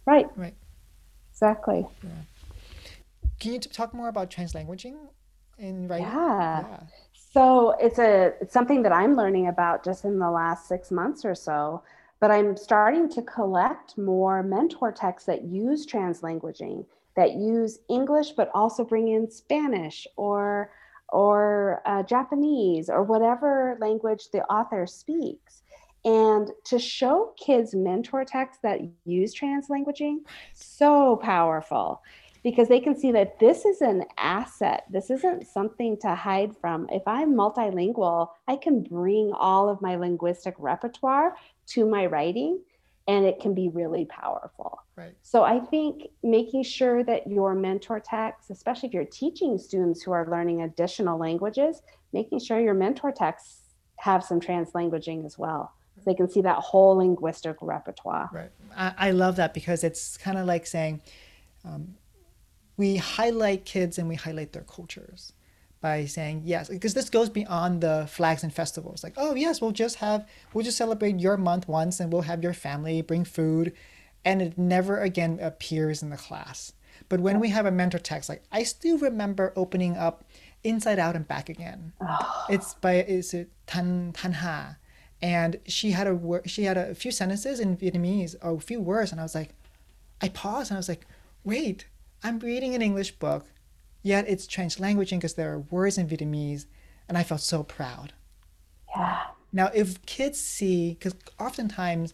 [0.06, 0.28] Right.
[0.36, 0.56] Right.
[1.32, 1.88] Exactly.
[2.04, 2.10] Yeah.
[3.40, 4.98] Can you talk more about translanguaging
[5.58, 6.08] in writing?
[6.08, 6.62] Yeah.
[6.62, 6.80] yeah.
[7.14, 11.24] So it's a it's something that I'm learning about just in the last six months
[11.24, 11.84] or so.
[12.20, 16.86] But I'm starting to collect more mentor texts that use translanguaging
[17.16, 20.72] that use English, but also bring in Spanish or
[21.12, 25.64] or uh, Japanese or whatever language the author speaks.
[26.06, 30.20] And to show kids mentor texts that use translanguaging,
[30.54, 32.02] so powerful
[32.44, 34.86] because they can see that this is an asset.
[34.90, 36.88] This isn't something to hide from.
[36.92, 41.36] If I'm multilingual, I can bring all of my linguistic repertoire
[41.68, 42.60] to my writing
[43.08, 44.80] and it can be really powerful.
[44.96, 45.16] Right.
[45.24, 50.12] So I think making sure that your mentor texts, especially if you're teaching students who
[50.12, 51.82] are learning additional languages,
[52.14, 55.74] making sure your mentor texts have some translanguaging as well.
[55.98, 58.30] So they can see that whole linguistic repertoire.
[58.32, 58.52] Right.
[58.78, 61.02] I, I love that because it's kind of like saying
[61.66, 61.96] um,
[62.80, 65.34] we highlight kids and we highlight their cultures
[65.82, 69.04] by saying yes because this goes beyond the flags and festivals.
[69.04, 72.42] Like oh yes we'll just have we'll just celebrate your month once and we'll have
[72.42, 73.74] your family bring food.
[74.24, 76.74] And it never again appears in the class.
[77.10, 80.24] But when we have a mentor text like i still remember opening up
[80.64, 81.92] inside out and back again.
[82.02, 82.46] Oh.
[82.50, 84.78] it's by is it tan tan ha
[85.22, 88.80] and she had a word she had a few sentences in vietnamese or a few
[88.80, 89.12] words.
[89.12, 89.50] And i was like
[90.22, 91.06] i paused and i was like
[91.44, 91.86] wait
[92.24, 93.46] i'm reading an english book
[94.02, 96.66] Yet it's translanguaging because there are words in Vietnamese,
[97.08, 98.14] and I felt so proud.
[98.96, 99.24] Yeah.
[99.52, 102.14] Now, if kids see, because oftentimes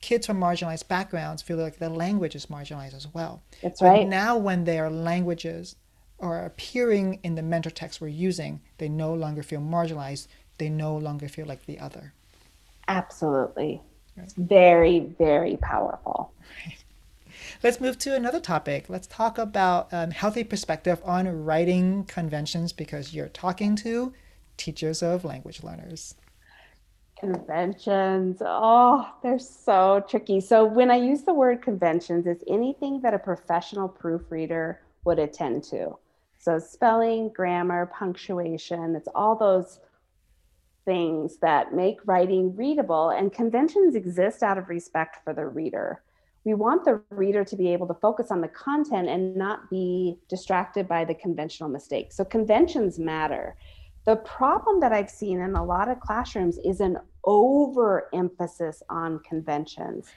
[0.00, 3.42] kids from marginalized backgrounds feel like their language is marginalized as well.
[3.62, 4.08] That's but right.
[4.08, 5.76] Now, when their languages
[6.18, 10.26] are appearing in the mentor text we're using, they no longer feel marginalized.
[10.58, 12.12] They no longer feel like the other.
[12.88, 13.82] Absolutely.
[14.16, 14.32] Right.
[14.36, 16.32] Very, very powerful.
[16.66, 16.79] Right.
[17.62, 18.86] Let's move to another topic.
[18.88, 24.14] Let's talk about um, healthy perspective on writing conventions because you're talking to
[24.56, 26.14] teachers of language learners.
[27.18, 28.40] Conventions.
[28.40, 30.40] Oh, they're so tricky.
[30.40, 35.64] So when I use the word conventions, it's anything that a professional proofreader would attend
[35.64, 35.98] to.
[36.38, 39.80] So spelling, grammar, punctuation, it's all those
[40.86, 46.00] things that make writing readable and conventions exist out of respect for the reader
[46.44, 50.18] we want the reader to be able to focus on the content and not be
[50.28, 52.16] distracted by the conventional mistakes.
[52.16, 53.56] So conventions matter.
[54.06, 60.08] The problem that I've seen in a lot of classrooms is an overemphasis on conventions.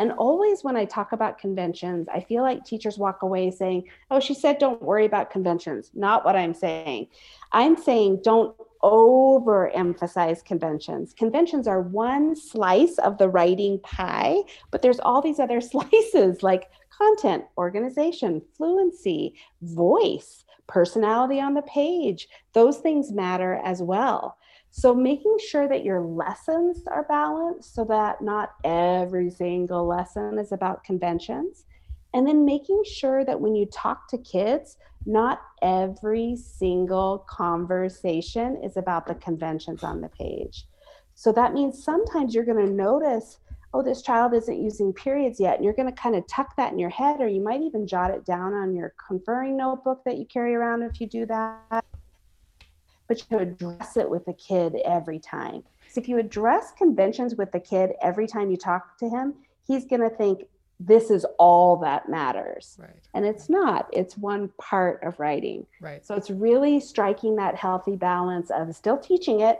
[0.00, 4.18] And always when I talk about conventions, I feel like teachers walk away saying, Oh,
[4.18, 5.90] she said, don't worry about conventions.
[5.92, 7.08] Not what I'm saying.
[7.52, 11.12] I'm saying, don't overemphasize conventions.
[11.12, 14.38] Conventions are one slice of the writing pie,
[14.70, 22.26] but there's all these other slices like content, organization, fluency, voice, personality on the page.
[22.54, 24.38] Those things matter as well.
[24.72, 30.52] So, making sure that your lessons are balanced so that not every single lesson is
[30.52, 31.64] about conventions.
[32.14, 38.76] And then making sure that when you talk to kids, not every single conversation is
[38.76, 40.66] about the conventions on the page.
[41.14, 43.38] So that means sometimes you're going to notice,
[43.74, 45.56] oh, this child isn't using periods yet.
[45.56, 47.86] And you're going to kind of tuck that in your head, or you might even
[47.86, 51.84] jot it down on your conferring notebook that you carry around if you do that.
[53.10, 55.64] But you address it with the kid every time.
[55.88, 59.34] So if you address conventions with the kid every time you talk to him,
[59.66, 60.44] he's going to think,
[60.78, 62.78] this is all that matters.
[62.78, 63.02] Right.
[63.12, 65.66] And it's not, it's one part of writing.
[65.80, 66.06] Right.
[66.06, 69.58] So it's really striking that healthy balance of still teaching it,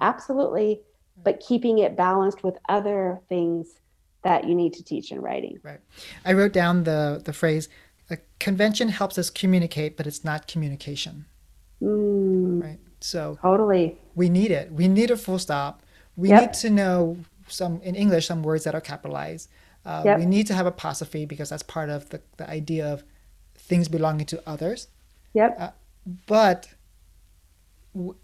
[0.00, 0.80] absolutely,
[1.24, 3.80] but keeping it balanced with other things
[4.22, 5.58] that you need to teach in writing.
[5.64, 5.80] Right.
[6.24, 7.68] I wrote down the, the phrase
[8.08, 11.26] a convention helps us communicate, but it's not communication.
[11.82, 12.78] Mm, right.
[13.04, 13.98] So totally.
[14.14, 14.72] We need it.
[14.72, 15.82] We need a full stop.
[16.16, 16.40] We yep.
[16.40, 17.16] need to know
[17.48, 19.48] some in English some words that are capitalized.
[19.84, 20.18] Uh, yep.
[20.18, 23.02] We need to have apostrophe because that's part of the, the idea of
[23.56, 24.88] things belonging to others.
[25.34, 25.56] Yep.
[25.58, 25.70] Uh,
[26.26, 26.68] but
[27.94, 28.14] w-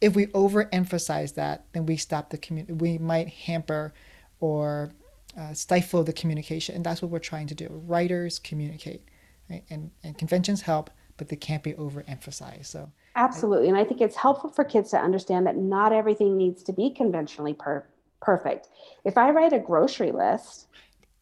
[0.00, 2.72] if we overemphasize that, then we stop the community.
[2.72, 3.92] We might hamper
[4.40, 4.90] or
[5.38, 7.68] uh, stifle the communication, and that's what we're trying to do.
[7.86, 9.02] Writers communicate,
[9.48, 9.64] right?
[9.70, 12.66] and and conventions help, but they can't be overemphasized.
[12.66, 16.62] So absolutely, and I think it's helpful for kids to understand that not everything needs
[16.64, 17.86] to be conventionally per-
[18.20, 18.68] perfect.
[19.04, 20.66] If I write a grocery list,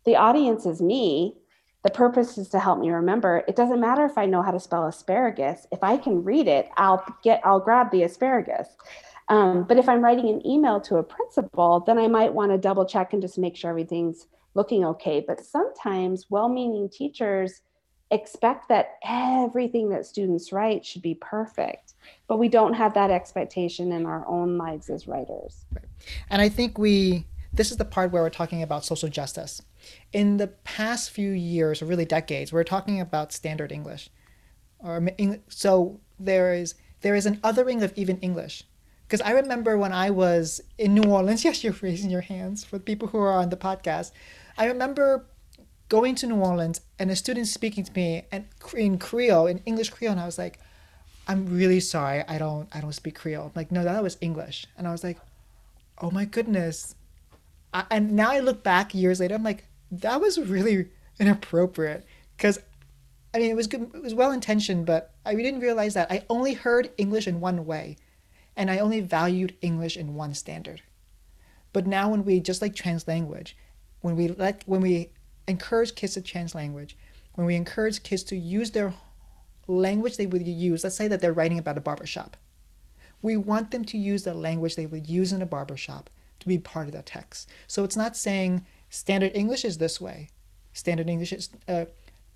[0.05, 1.37] the audience is me,
[1.85, 3.45] The purpose is to help me remember.
[3.47, 5.67] It doesn't matter if I know how to spell asparagus.
[5.71, 8.69] If I can read it, I'll get I'll grab the asparagus.
[9.29, 12.59] Um, but if I'm writing an email to a principal, then I might want to
[12.59, 15.25] double check and just make sure everything's looking okay.
[15.27, 17.61] But sometimes well-meaning teachers
[18.11, 21.95] expect that everything that students write should be perfect,
[22.27, 25.67] but we don't have that expectation in our own lives as writers.
[26.31, 29.63] And I think we this is the part where we're talking about social justice.
[30.13, 34.11] In the past few years, or really decades, we're talking about standard English.
[34.79, 35.07] Or
[35.49, 38.65] so there is there is an othering of even English.
[39.07, 42.79] Because I remember when I was in New Orleans, yes, you're raising your hands for
[42.79, 44.13] the people who are on the podcast.
[44.57, 45.27] I remember
[45.89, 49.91] going to New Orleans and a student speaking to me and in Creole, in English
[49.91, 50.59] Creole, and I was like,
[51.27, 53.47] I'm really sorry, I don't I don't speak Creole.
[53.47, 54.67] I'm like, no, that was English.
[54.77, 55.19] And I was like,
[56.01, 56.95] oh my goodness,
[57.73, 62.59] I, and now I look back years later, I'm like, that was really inappropriate because
[63.35, 66.25] I mean, it was good, it was well intentioned, but I didn't realize that I
[66.31, 67.97] only heard English in one way,
[68.57, 70.83] and I only valued English in one standard.
[71.75, 73.55] But now, when we just like trans language,
[74.01, 75.11] when we let when we
[75.49, 76.97] encourage kids to change language,
[77.35, 78.93] when we encourage kids to use their
[79.67, 82.37] language they would use, let's say that they're writing about a barbershop,
[83.23, 86.59] we want them to use the language they would use in a barbershop to be
[86.59, 87.49] part of that text.
[87.67, 90.31] So it's not saying standard English is this way.
[90.73, 91.87] Standard English is uh,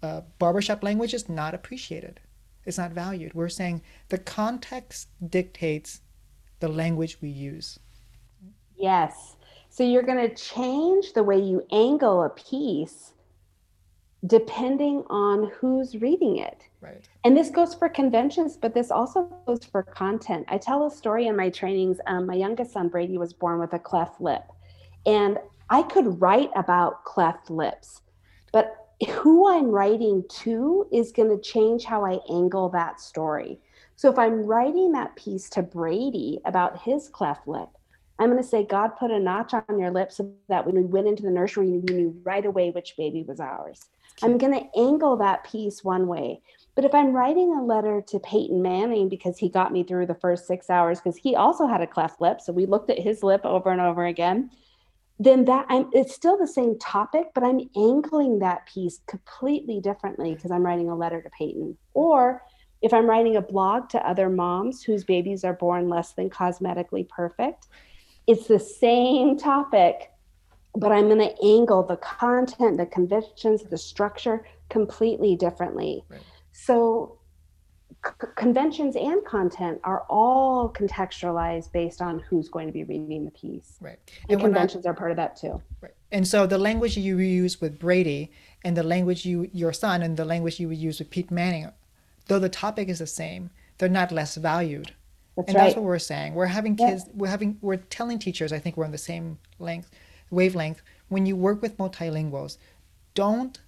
[0.02, 2.20] uh, barbershop language is not appreciated.
[2.64, 3.34] It's not valued.
[3.34, 6.00] We're saying the context dictates
[6.60, 7.78] the language we use.
[8.76, 9.36] Yes.
[9.72, 13.14] So you're going to change the way you angle a piece
[14.26, 16.68] depending on who's reading it.
[16.82, 17.08] Right.
[17.24, 20.44] And this goes for conventions, but this also goes for content.
[20.48, 22.00] I tell a story in my trainings.
[22.06, 24.42] Um, my youngest son, Brady, was born with a cleft lip.
[25.06, 25.38] And
[25.70, 28.02] I could write about cleft lips,
[28.52, 28.76] but
[29.08, 33.58] who I'm writing to is going to change how I angle that story.
[33.96, 37.70] So if I'm writing that piece to Brady about his cleft lip,
[38.18, 40.82] I'm going to say, God put a notch on your lip so that when we
[40.82, 43.86] went into the nursery, we knew right away which baby was ours.
[44.22, 46.42] I'm going to angle that piece one way.
[46.74, 50.14] But if I'm writing a letter to Peyton Manning because he got me through the
[50.14, 53.22] first six hours, because he also had a cleft lip, so we looked at his
[53.22, 54.50] lip over and over again,
[55.18, 60.34] then that I'm it's still the same topic, but I'm angling that piece completely differently
[60.34, 61.76] because I'm writing a letter to Peyton.
[61.94, 62.42] Or
[62.80, 67.08] if I'm writing a blog to other moms whose babies are born less than cosmetically
[67.08, 67.68] perfect,
[68.26, 70.10] it's the same topic,
[70.74, 76.04] but I'm going to angle the content, the conventions, the structure completely differently.
[76.08, 76.20] Right.
[76.52, 77.18] So
[78.04, 83.30] c- conventions and content are all contextualized based on who's going to be reading the
[83.32, 83.76] piece.
[83.80, 83.98] Right.
[84.28, 85.60] And, and conventions not, are part of that too.
[85.80, 85.94] Right.
[86.10, 88.30] And so the language you use with Brady
[88.64, 91.70] and the language you your son and the language you would use with Pete Manning,
[92.28, 94.92] though the topic is the same, they're not less valued.
[95.36, 95.64] That's and right.
[95.64, 96.34] that's what we're saying.
[96.34, 97.04] We're having kids.
[97.14, 97.58] We're having.
[97.60, 98.52] We're telling teachers.
[98.52, 99.90] I think we're on the same length,
[100.30, 100.82] wavelength.
[101.08, 102.58] When you work with multilinguals,
[103.14, 103.58] don't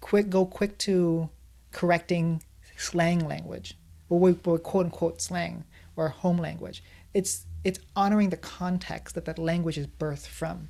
[0.00, 1.28] quick go quick to
[1.72, 2.42] correcting
[2.76, 3.76] slang language,
[4.08, 5.64] or we, or quote unquote slang
[5.96, 6.84] or home language.
[7.14, 10.68] It's it's honoring the context that that language is birthed from.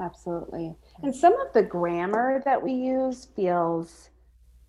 [0.00, 0.74] Absolutely.
[1.02, 4.10] And some of the grammar that we use feels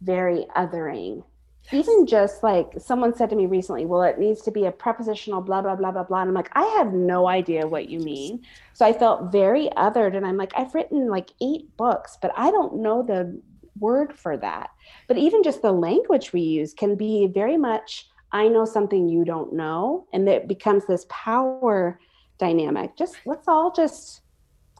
[0.02, 1.24] very othering.
[1.70, 1.88] Yes.
[1.88, 5.42] Even just like someone said to me recently, well, it needs to be a prepositional,
[5.42, 6.22] blah, blah, blah, blah, blah.
[6.22, 8.44] And I'm like, I have no idea what you mean.
[8.74, 10.16] So I felt very othered.
[10.18, 13.40] And I'm like, I've written like eight books, but I don't know the
[13.80, 14.72] word for that.
[15.08, 19.24] But even just the language we use can be very much, I know something you
[19.24, 20.08] don't know.
[20.14, 22.00] And it becomes this power
[22.38, 22.98] dynamic.
[22.98, 24.22] Just let's all just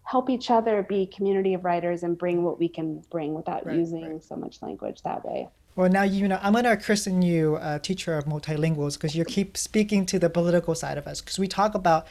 [0.04, 3.78] help each other be community of writers and bring what we can bring without right,
[3.78, 4.24] using right.
[4.24, 5.48] so much language that way.
[5.76, 9.58] Well, now you know I'm gonna christen you a teacher of multilinguals because you keep
[9.58, 12.08] speaking to the political side of us because we talk about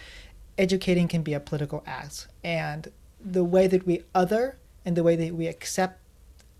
[0.56, 2.90] educating can be a political act and
[3.24, 6.00] the way that we other and the way that we accept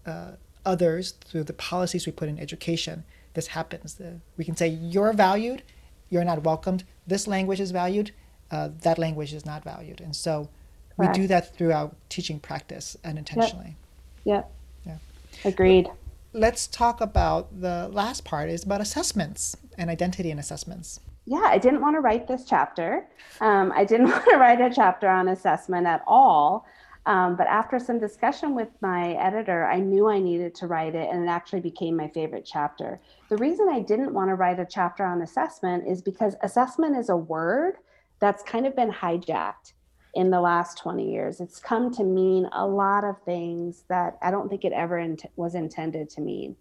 [0.07, 0.32] uh,
[0.64, 3.94] others through the policies we put in education, this happens.
[3.94, 5.62] The, we can say, you're valued,
[6.11, 6.84] you're not welcomed.
[7.07, 8.12] This language is valued,
[8.51, 10.01] uh, that language is not valued.
[10.01, 10.48] And so
[10.96, 11.16] Correct.
[11.16, 13.76] we do that through our teaching practice and intentionally.
[14.24, 14.53] Yep.
[14.84, 14.98] yep.
[15.44, 15.48] Yeah.
[15.51, 15.88] Agreed.
[16.32, 21.00] Let's talk about the last part is about assessments and identity and assessments.
[21.26, 23.08] Yeah, I didn't want to write this chapter.
[23.40, 26.66] Um, I didn't want to write a chapter on assessment at all.
[27.06, 31.08] Um, but after some discussion with my editor, I knew I needed to write it,
[31.10, 33.00] and it actually became my favorite chapter.
[33.28, 37.08] The reason I didn't want to write a chapter on assessment is because assessment is
[37.08, 37.78] a word
[38.20, 39.72] that's kind of been hijacked.
[40.14, 41.40] In the last 20 years.
[41.40, 45.54] It's come to mean a lot of things that I don't think it ever was
[45.54, 46.56] intended to mean.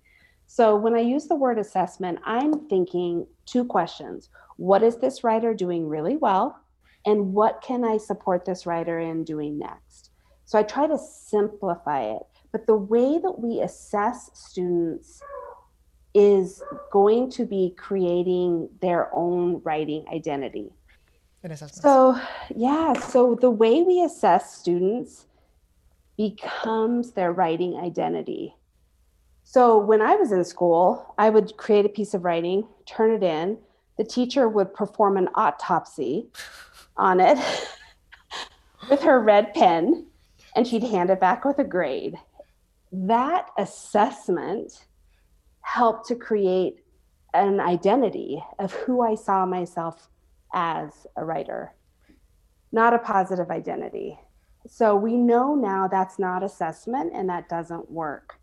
[0.46, 4.30] So when I use the word assessment, I'm thinking two questions.
[4.58, 6.60] What is this writer doing really well?
[7.06, 10.10] And what can I support this writer in doing next?
[10.46, 12.24] So I try to simplify it.
[12.52, 15.22] But the way that we assess students
[16.16, 20.72] is going to be creating their own writing identity.
[21.82, 22.20] So,
[22.56, 25.26] yeah, so the way we assess students
[26.18, 28.56] becomes their writing identity.
[29.44, 33.24] So when I was in school, I would create a piece of writing, turn it
[33.24, 33.58] in.
[33.98, 36.28] The teacher would perform an autopsy
[36.98, 37.38] on it
[38.90, 40.08] with her red pen,
[40.56, 42.16] and she'd hand it back with a grade.
[42.92, 44.86] That assessment
[45.62, 46.84] helped to create
[47.34, 50.10] an identity of who I saw myself
[50.54, 51.74] as a writer,
[52.72, 54.20] not a positive identity.
[54.68, 58.36] So we know now that's not assessment and that doesn't work.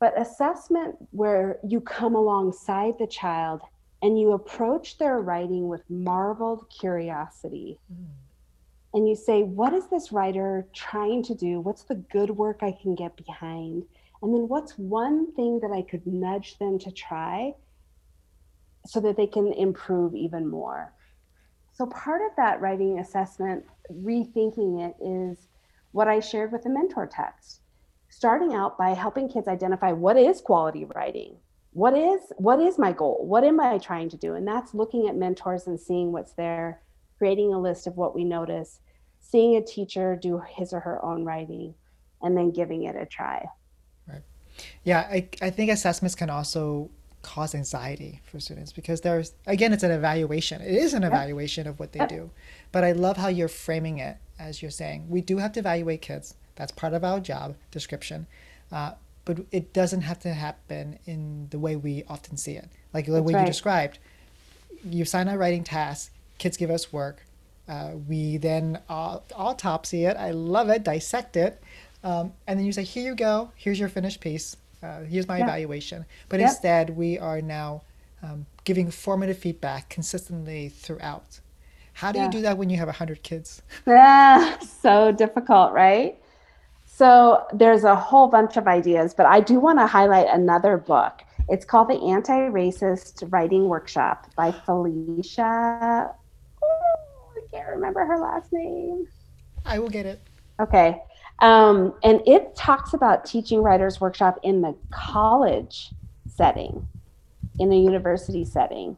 [0.00, 3.62] But assessment, where you come alongside the child
[4.02, 7.78] and you approach their writing with marveled curiosity.
[7.92, 8.06] Mm.
[8.94, 11.60] And you say, What is this writer trying to do?
[11.60, 13.84] What's the good work I can get behind?
[14.22, 17.54] And then what's one thing that I could nudge them to try
[18.86, 20.92] so that they can improve even more?
[21.82, 25.48] So, part of that writing assessment, rethinking it, is
[25.90, 27.62] what I shared with the mentor text.
[28.08, 31.38] Starting out by helping kids identify what is quality writing
[31.72, 34.34] what is what is my goal what am i trying to do?
[34.34, 36.82] And that's looking at mentors and seeing what's there
[37.18, 38.78] creating a list of what we notice
[39.18, 41.74] seeing a teacher do his or her own writing
[42.20, 43.44] and then giving it a try.
[44.06, 44.22] Right.
[44.84, 46.90] Yeah i, I think assessments can also
[47.22, 51.78] cause anxiety for students because there's again it's an evaluation it is an evaluation of
[51.78, 52.30] what they do
[52.72, 56.02] but i love how you're framing it as you're saying we do have to evaluate
[56.02, 58.26] kids that's part of our job description.
[58.70, 58.92] Uh,
[59.24, 62.68] but it doesn't have to happen in the way we often see it.
[62.92, 63.40] Like the way right.
[63.40, 63.98] you described,
[64.84, 67.24] you sign a writing task, kids give us work.
[67.68, 70.16] Uh, we then autopsy it.
[70.16, 71.62] I love it, dissect it.
[72.02, 75.38] Um, and then you say, here you go, here's your finished piece, uh, here's my
[75.38, 75.44] yeah.
[75.44, 76.04] evaluation.
[76.28, 76.50] But yep.
[76.50, 77.82] instead, we are now
[78.22, 81.40] um, giving formative feedback consistently throughout.
[81.94, 82.26] How do yeah.
[82.26, 83.62] you do that when you have 100 kids?
[83.86, 86.18] Yeah, so difficult, right?
[86.86, 91.22] So there's a whole bunch of ideas, but I do want to highlight another book.
[91.48, 96.14] It's called The Anti Racist Writing Workshop by Felicia.
[96.62, 99.08] Oh, I can't remember her last name.
[99.64, 100.20] I will get it.
[100.60, 101.02] Okay.
[101.40, 105.90] Um, and it talks about teaching writers workshop in the college
[106.28, 106.86] setting,
[107.58, 108.96] in a university setting.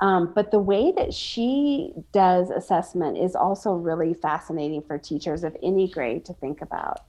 [0.00, 5.56] Um, but the way that she does assessment is also really fascinating for teachers of
[5.62, 7.02] any grade to think about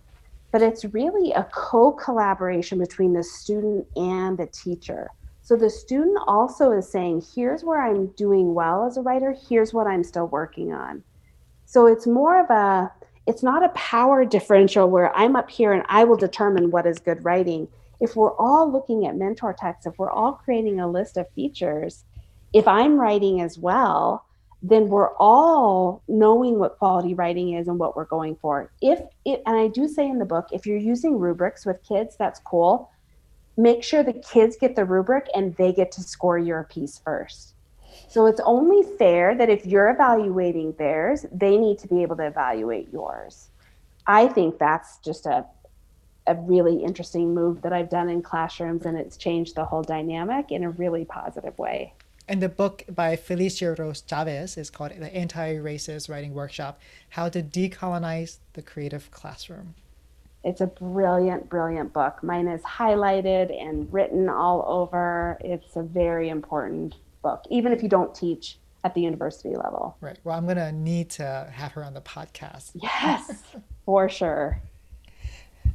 [0.52, 5.10] but it's really a co collaboration between the student and the teacher.
[5.42, 9.74] So the student also is saying, here's where I'm doing well as a writer, here's
[9.74, 11.04] what I'm still working on.
[11.66, 12.92] So it's more of a,
[13.28, 17.00] it's not a power differential where I'm up here and I will determine what is
[17.00, 17.68] good writing.
[18.00, 22.04] If we're all looking at mentor texts, if we're all creating a list of features,
[22.54, 24.26] if I'm writing as well,
[24.64, 28.72] then we're all knowing what quality writing is and what we're going for.
[28.82, 32.16] If it, and I do say in the book, if you're using rubrics with kids,
[32.18, 32.92] that's cool.
[33.58, 37.56] Make sure the kids get the rubric and they get to score your piece first.
[38.12, 42.28] So it's only fair that if you're evaluating theirs, they need to be able to
[42.28, 43.48] evaluate yours.
[44.06, 45.46] I think that's just a
[46.28, 50.52] a really interesting move that I've done in classrooms and it's changed the whole dynamic
[50.52, 51.94] in a really positive way.
[52.28, 57.30] And the book by Felicia Rose Chavez is called The Anti Racist Writing Workshop How
[57.30, 59.74] to Decolonize the Creative Classroom.
[60.44, 62.22] It's a brilliant, brilliant book.
[62.22, 65.38] Mine is highlighted and written all over.
[65.42, 69.96] It's a very important book, even if you don't teach at the university level.
[70.02, 70.18] Right.
[70.24, 72.72] Well, I'm going to need to have her on the podcast.
[72.74, 73.44] Yes,
[73.86, 74.62] for sure.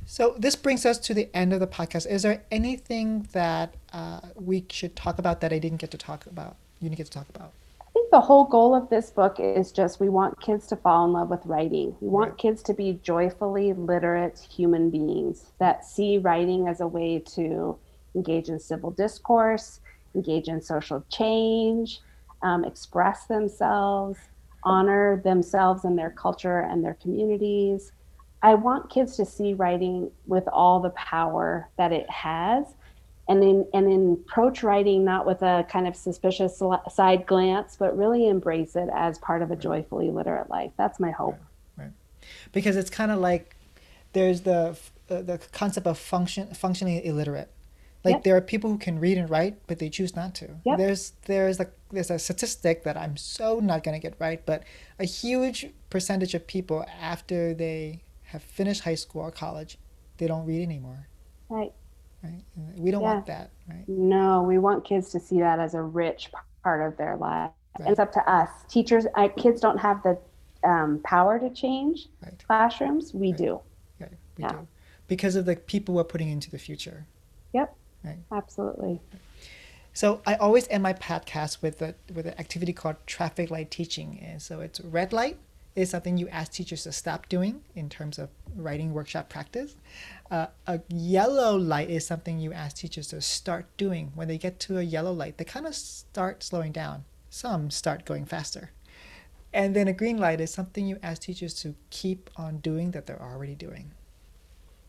[0.07, 2.07] So this brings us to the end of the podcast.
[2.07, 6.26] Is there anything that uh, we should talk about that I didn't get to talk
[6.26, 6.57] about?
[6.80, 7.53] You didn't get to talk about.
[7.80, 11.07] I think the whole goal of this book is just we want kids to fall
[11.07, 11.97] in love with writing.
[12.01, 12.38] We want right.
[12.38, 17.76] kids to be joyfully literate human beings that see writing as a way to
[18.14, 19.80] engage in civil discourse,
[20.16, 22.00] engage in social change,
[22.42, 24.18] um, express themselves,
[24.64, 27.92] honor themselves and their culture and their communities
[28.42, 32.66] I want kids to see writing with all the power that it has
[33.28, 37.96] and in and in approach writing not with a kind of suspicious side glance but
[37.96, 41.38] really embrace it as part of a joyfully literate life that's my hope
[41.76, 41.92] right, right.
[42.52, 43.56] because it's kind of like
[44.12, 44.76] there's the
[45.10, 47.50] uh, the concept of function functionally illiterate.
[48.07, 48.22] Like Yep.
[48.24, 50.48] there are people who can read and write, but they choose not to.
[50.64, 50.78] Yep.
[50.78, 54.62] There's there's like there's a statistic that I'm so not gonna get right, but
[55.00, 55.59] a huge
[55.90, 58.02] percentage of people after they
[58.32, 59.76] have finished high school or college,
[60.18, 61.09] they don't read anymore.
[61.48, 61.72] Right.
[62.22, 62.42] Right?
[62.76, 63.14] We don't Yeah.
[63.14, 63.84] want that, right?
[63.88, 66.30] No, we want kids to see that as a rich
[66.62, 67.50] part of their life.
[67.80, 67.90] Right.
[67.90, 68.48] It's up to us.
[68.68, 70.16] Teachers, uh, kids don't have the
[70.64, 72.42] um, power to change Right.
[72.46, 73.12] classrooms.
[73.14, 73.38] We Right.
[73.38, 73.61] do.
[74.00, 74.11] Right.
[74.36, 74.52] We Yeah.
[74.52, 74.66] do.
[75.07, 77.07] Because of the people we're putting into the future.
[78.32, 79.00] Absolutely.
[79.92, 84.20] So I always end my podcast with a with an activity called traffic light teaching.
[84.22, 85.38] And so it's red light
[85.74, 89.76] is something you ask teachers to stop doing in terms of writing workshop practice.
[90.30, 94.11] Uh, a yellow light is something you ask teachers to start doing.
[94.14, 97.04] When they get to a yellow light, they kind of start slowing down.
[97.28, 98.70] Some start going faster.
[99.52, 103.07] And then a green light is something you ask teachers to keep on doing that
[103.07, 103.92] they're already doing.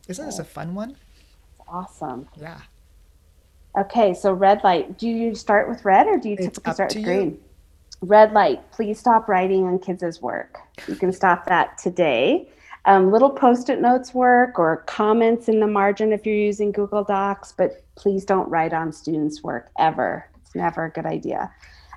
[0.07, 0.91] Isn't this a fun one?
[0.91, 2.27] It's Awesome.
[2.39, 2.61] Yeah.
[3.77, 4.97] Okay, so red light.
[4.97, 7.03] Do you start with red or do you It's typically start with you.
[7.03, 7.39] green?
[8.01, 8.71] Red light.
[8.71, 10.57] Please stop writing on kids' work.
[10.87, 12.49] You can stop that today.
[12.85, 17.51] Um, little post-it notes work or comments in the margin if you're using Google Docs,
[17.51, 20.27] but please don't write on students' work ever.
[20.41, 21.51] It's never a good idea.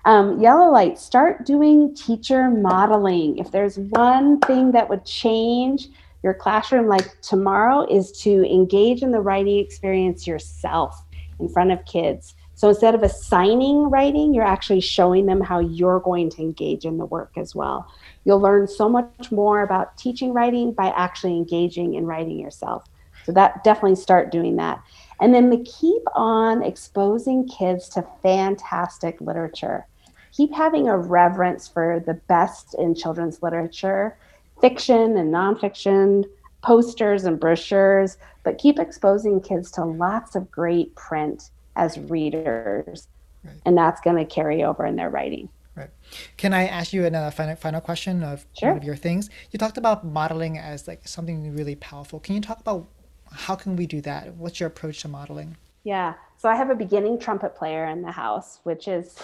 [0.04, 0.98] Um, yellow light.
[0.98, 3.38] Start doing teacher modeling.
[3.38, 5.88] If there's one thing that would change
[6.22, 11.02] your classroom like tomorrow is to engage in the writing experience yourself
[11.40, 12.34] in front of kids.
[12.54, 16.98] So instead of assigning writing, you're actually showing them how you're going to engage in
[16.98, 17.90] the work as well.
[18.24, 22.84] You'll learn so much more about teaching writing by actually engaging in writing yourself.
[23.24, 24.82] So that definitely start doing that.
[25.20, 29.86] And then to keep on exposing kids to fantastic literature.
[30.32, 34.16] Keep having a reverence for the best in children's literature,
[34.60, 36.24] fiction and nonfiction,
[36.62, 43.08] posters and brochures, but keep exposing kids to lots of great print as readers.
[43.44, 43.54] Right.
[43.64, 45.48] And that's going to carry over in their writing.
[45.74, 45.90] Right.
[46.36, 48.70] Can I ask you another uh, final, final question of Sure.
[48.70, 49.30] one of your things?
[49.50, 52.20] You talked about modeling as like something really powerful.
[52.20, 52.88] Can you talk about
[53.30, 54.34] how can we do that?
[54.34, 55.56] What's your approach to modeling?
[55.84, 56.14] Yeah.
[56.36, 59.16] So I have a beginning trumpet player in the house, which is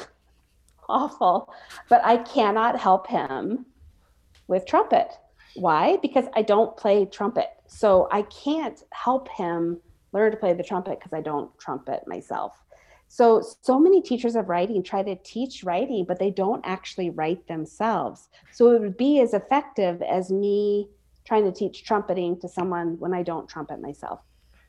[0.89, 1.53] awful,
[1.89, 3.67] but I cannot help him
[4.47, 5.11] with trumpet.
[5.57, 5.97] Why?
[6.03, 7.49] Because I don't play trumpet.
[7.67, 9.81] So I can't help him
[10.13, 12.53] learn to play the trumpet because I don't trumpet myself.
[13.09, 17.47] So, so many teachers of writing try to teach writing, but they don't actually write
[17.47, 18.29] themselves.
[18.53, 20.89] So it would be as effective as me
[21.25, 24.21] trying to teach trumpeting to someone when I don't trumpet myself.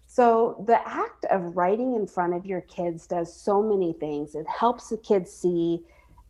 [0.05, 4.35] So the act of writing in front of your kids does so many things.
[4.35, 5.81] It helps the kids see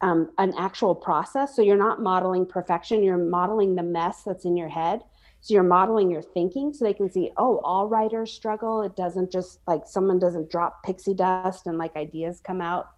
[0.01, 1.55] um, an actual process.
[1.55, 5.01] So you're not modeling perfection, you're modeling the mess that's in your head.
[5.41, 8.81] So you're modeling your thinking so they can see, oh, all writers struggle.
[8.81, 12.89] It doesn't just like someone doesn't drop pixie dust and like ideas come out.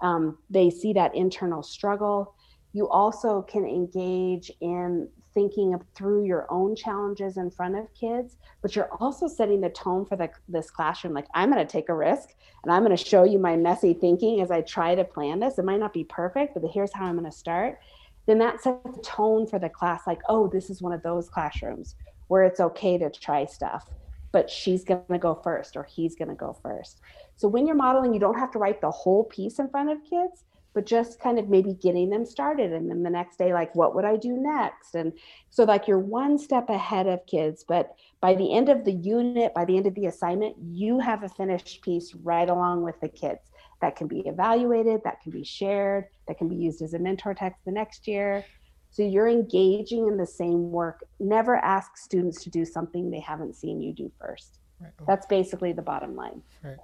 [0.00, 2.34] Um, they see that internal struggle.
[2.72, 8.36] You also can engage in thinking of through your own challenges in front of kids,
[8.62, 11.14] but you're also setting the tone for the, this classroom.
[11.14, 13.94] Like, I'm going to take a risk and I'm going to show you my messy
[13.94, 15.58] thinking as I try to plan this.
[15.58, 17.80] It might not be perfect, but here's how I'm going to start.
[18.26, 21.28] Then that sets the tone for the class like, oh, this is one of those
[21.28, 21.96] classrooms
[22.28, 23.88] where it's okay to try stuff,
[24.30, 27.00] but she's going to go first or he's going to go first.
[27.36, 29.98] So when you're modeling, you don't have to write the whole piece in front of
[30.04, 32.72] kids, but just kind of maybe getting them started.
[32.72, 34.94] And then the next day, like, what would I do next?
[34.94, 35.12] And
[35.50, 39.52] so, like, you're one step ahead of kids, but by the end of the unit,
[39.54, 43.08] by the end of the assignment, you have a finished piece right along with the
[43.08, 43.50] kids
[43.80, 47.34] that can be evaluated, that can be shared, that can be used as a mentor
[47.34, 48.44] text the next year.
[48.90, 51.04] So you're engaging in the same work.
[51.18, 54.58] Never ask students to do something they haven't seen you do first.
[54.80, 54.92] Right.
[55.06, 56.42] That's basically the bottom line.
[56.62, 56.78] Right.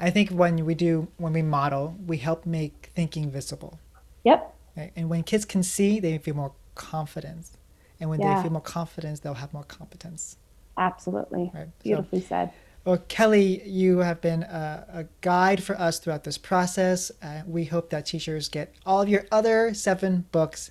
[0.00, 3.78] I think when we do when we model, we help make thinking visible.
[4.24, 4.54] Yep.
[4.76, 4.92] Right?
[4.96, 7.56] And when kids can see, they feel more confidence.
[8.00, 8.36] And when Yeah.
[8.36, 10.36] they feel more confidence, they'll have more competence.
[10.78, 11.50] Absolutely.
[11.54, 11.66] Right.
[11.66, 12.50] So, Beautifully said.
[12.84, 17.12] well, Kelly, you have been a, a guide for us throughout this process.
[17.22, 20.70] Uh, we hope that teachers get all of your other seven books.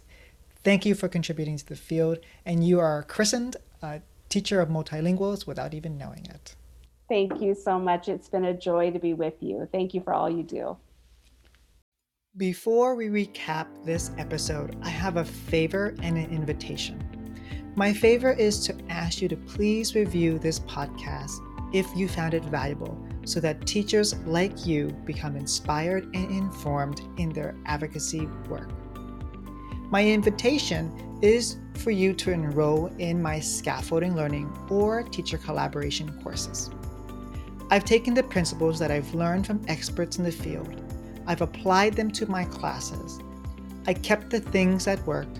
[0.64, 2.18] Thank you for contributing to the field.
[2.46, 6.56] And you are christened a teacher of multilinguals without even knowing it.
[7.12, 8.07] Thank you so much.
[8.07, 9.68] It's been a joy to be with you.
[9.74, 10.78] Thank you for all you do.
[12.38, 17.03] Before we recap this episode, I have a favor and an invitation.
[17.76, 21.34] My favor is to ask you to please review this podcast
[21.74, 27.34] if you found it valuable so that teachers like you become inspired and informed in
[27.34, 28.70] their advocacy work.
[29.89, 36.72] My invitation is for you to enroll in my scaffolding learning or teacher collaboration courses.
[37.72, 40.84] I've taken the principles that I've learned from experts in the field,
[41.26, 43.19] I've applied them to my classes,
[43.88, 45.38] I kept the things that worked,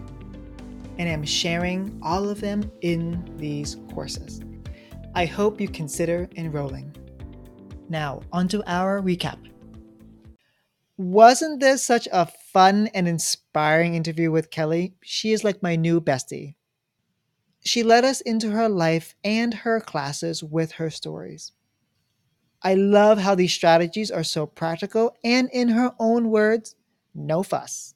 [0.98, 4.40] and am sharing all of them in these courses.
[5.14, 6.96] I hope you consider enrolling.
[7.90, 9.38] Now, onto our recap.
[10.96, 14.96] Wasn't this such a fun and inspiring interview with Kelly?
[15.04, 16.56] She is like my new bestie.
[17.66, 21.52] She led us into her life and her classes with her stories.
[22.64, 26.76] I love how these strategies are so practical and, in her own words,
[27.16, 27.96] no fuss.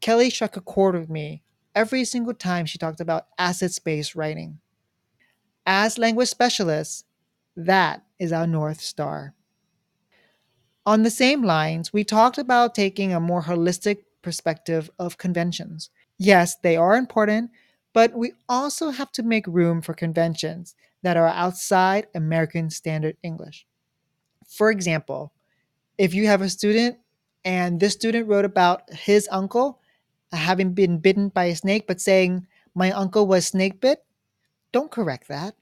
[0.00, 1.42] Kelly struck a chord with me
[1.74, 4.60] every single time she talked about assets based writing.
[5.66, 7.04] As language specialists,
[7.56, 9.34] that is our North Star.
[10.84, 15.90] On the same lines, we talked about taking a more holistic perspective of conventions.
[16.18, 17.50] Yes, they are important,
[17.92, 23.66] but we also have to make room for conventions that are outside American Standard English.
[24.48, 25.32] For example,
[25.98, 26.98] if you have a student
[27.44, 29.80] and this student wrote about his uncle
[30.32, 34.04] uh, having been bitten by a snake, but saying, My uncle was snake bit,
[34.72, 35.54] don't correct that.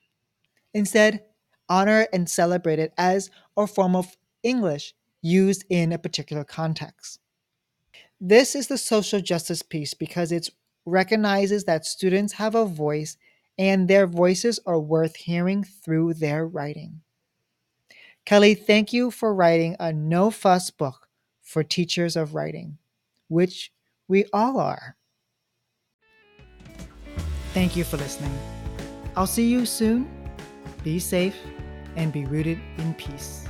[0.73, 1.23] Instead,
[1.69, 7.21] honor and celebrate it as a form of English used in a particular context.
[8.21, 10.49] This is the social justice piece because it
[10.87, 13.17] recognizes that students have a voice
[13.59, 17.01] and their voices are worth hearing through their writing.
[18.25, 21.09] Kelly, thank you for writing a no fuss book
[21.43, 22.79] for teachers of writing,
[23.29, 23.71] which
[24.09, 24.97] we all are.
[27.53, 28.37] Thank you for listening.
[29.17, 30.11] I'll see you soon.
[30.83, 31.37] Be safe
[31.97, 33.47] and be rooted in peace.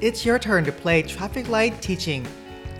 [0.00, 2.26] It's your turn to play traffic light teaching.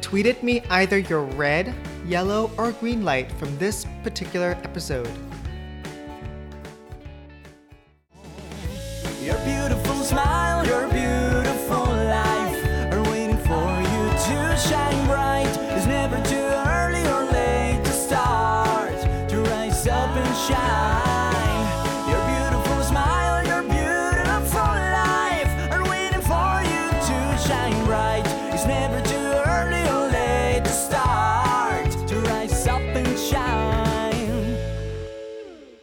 [0.00, 1.74] Tweet at me either your red,
[2.06, 5.10] yellow, or green light from this particular episode.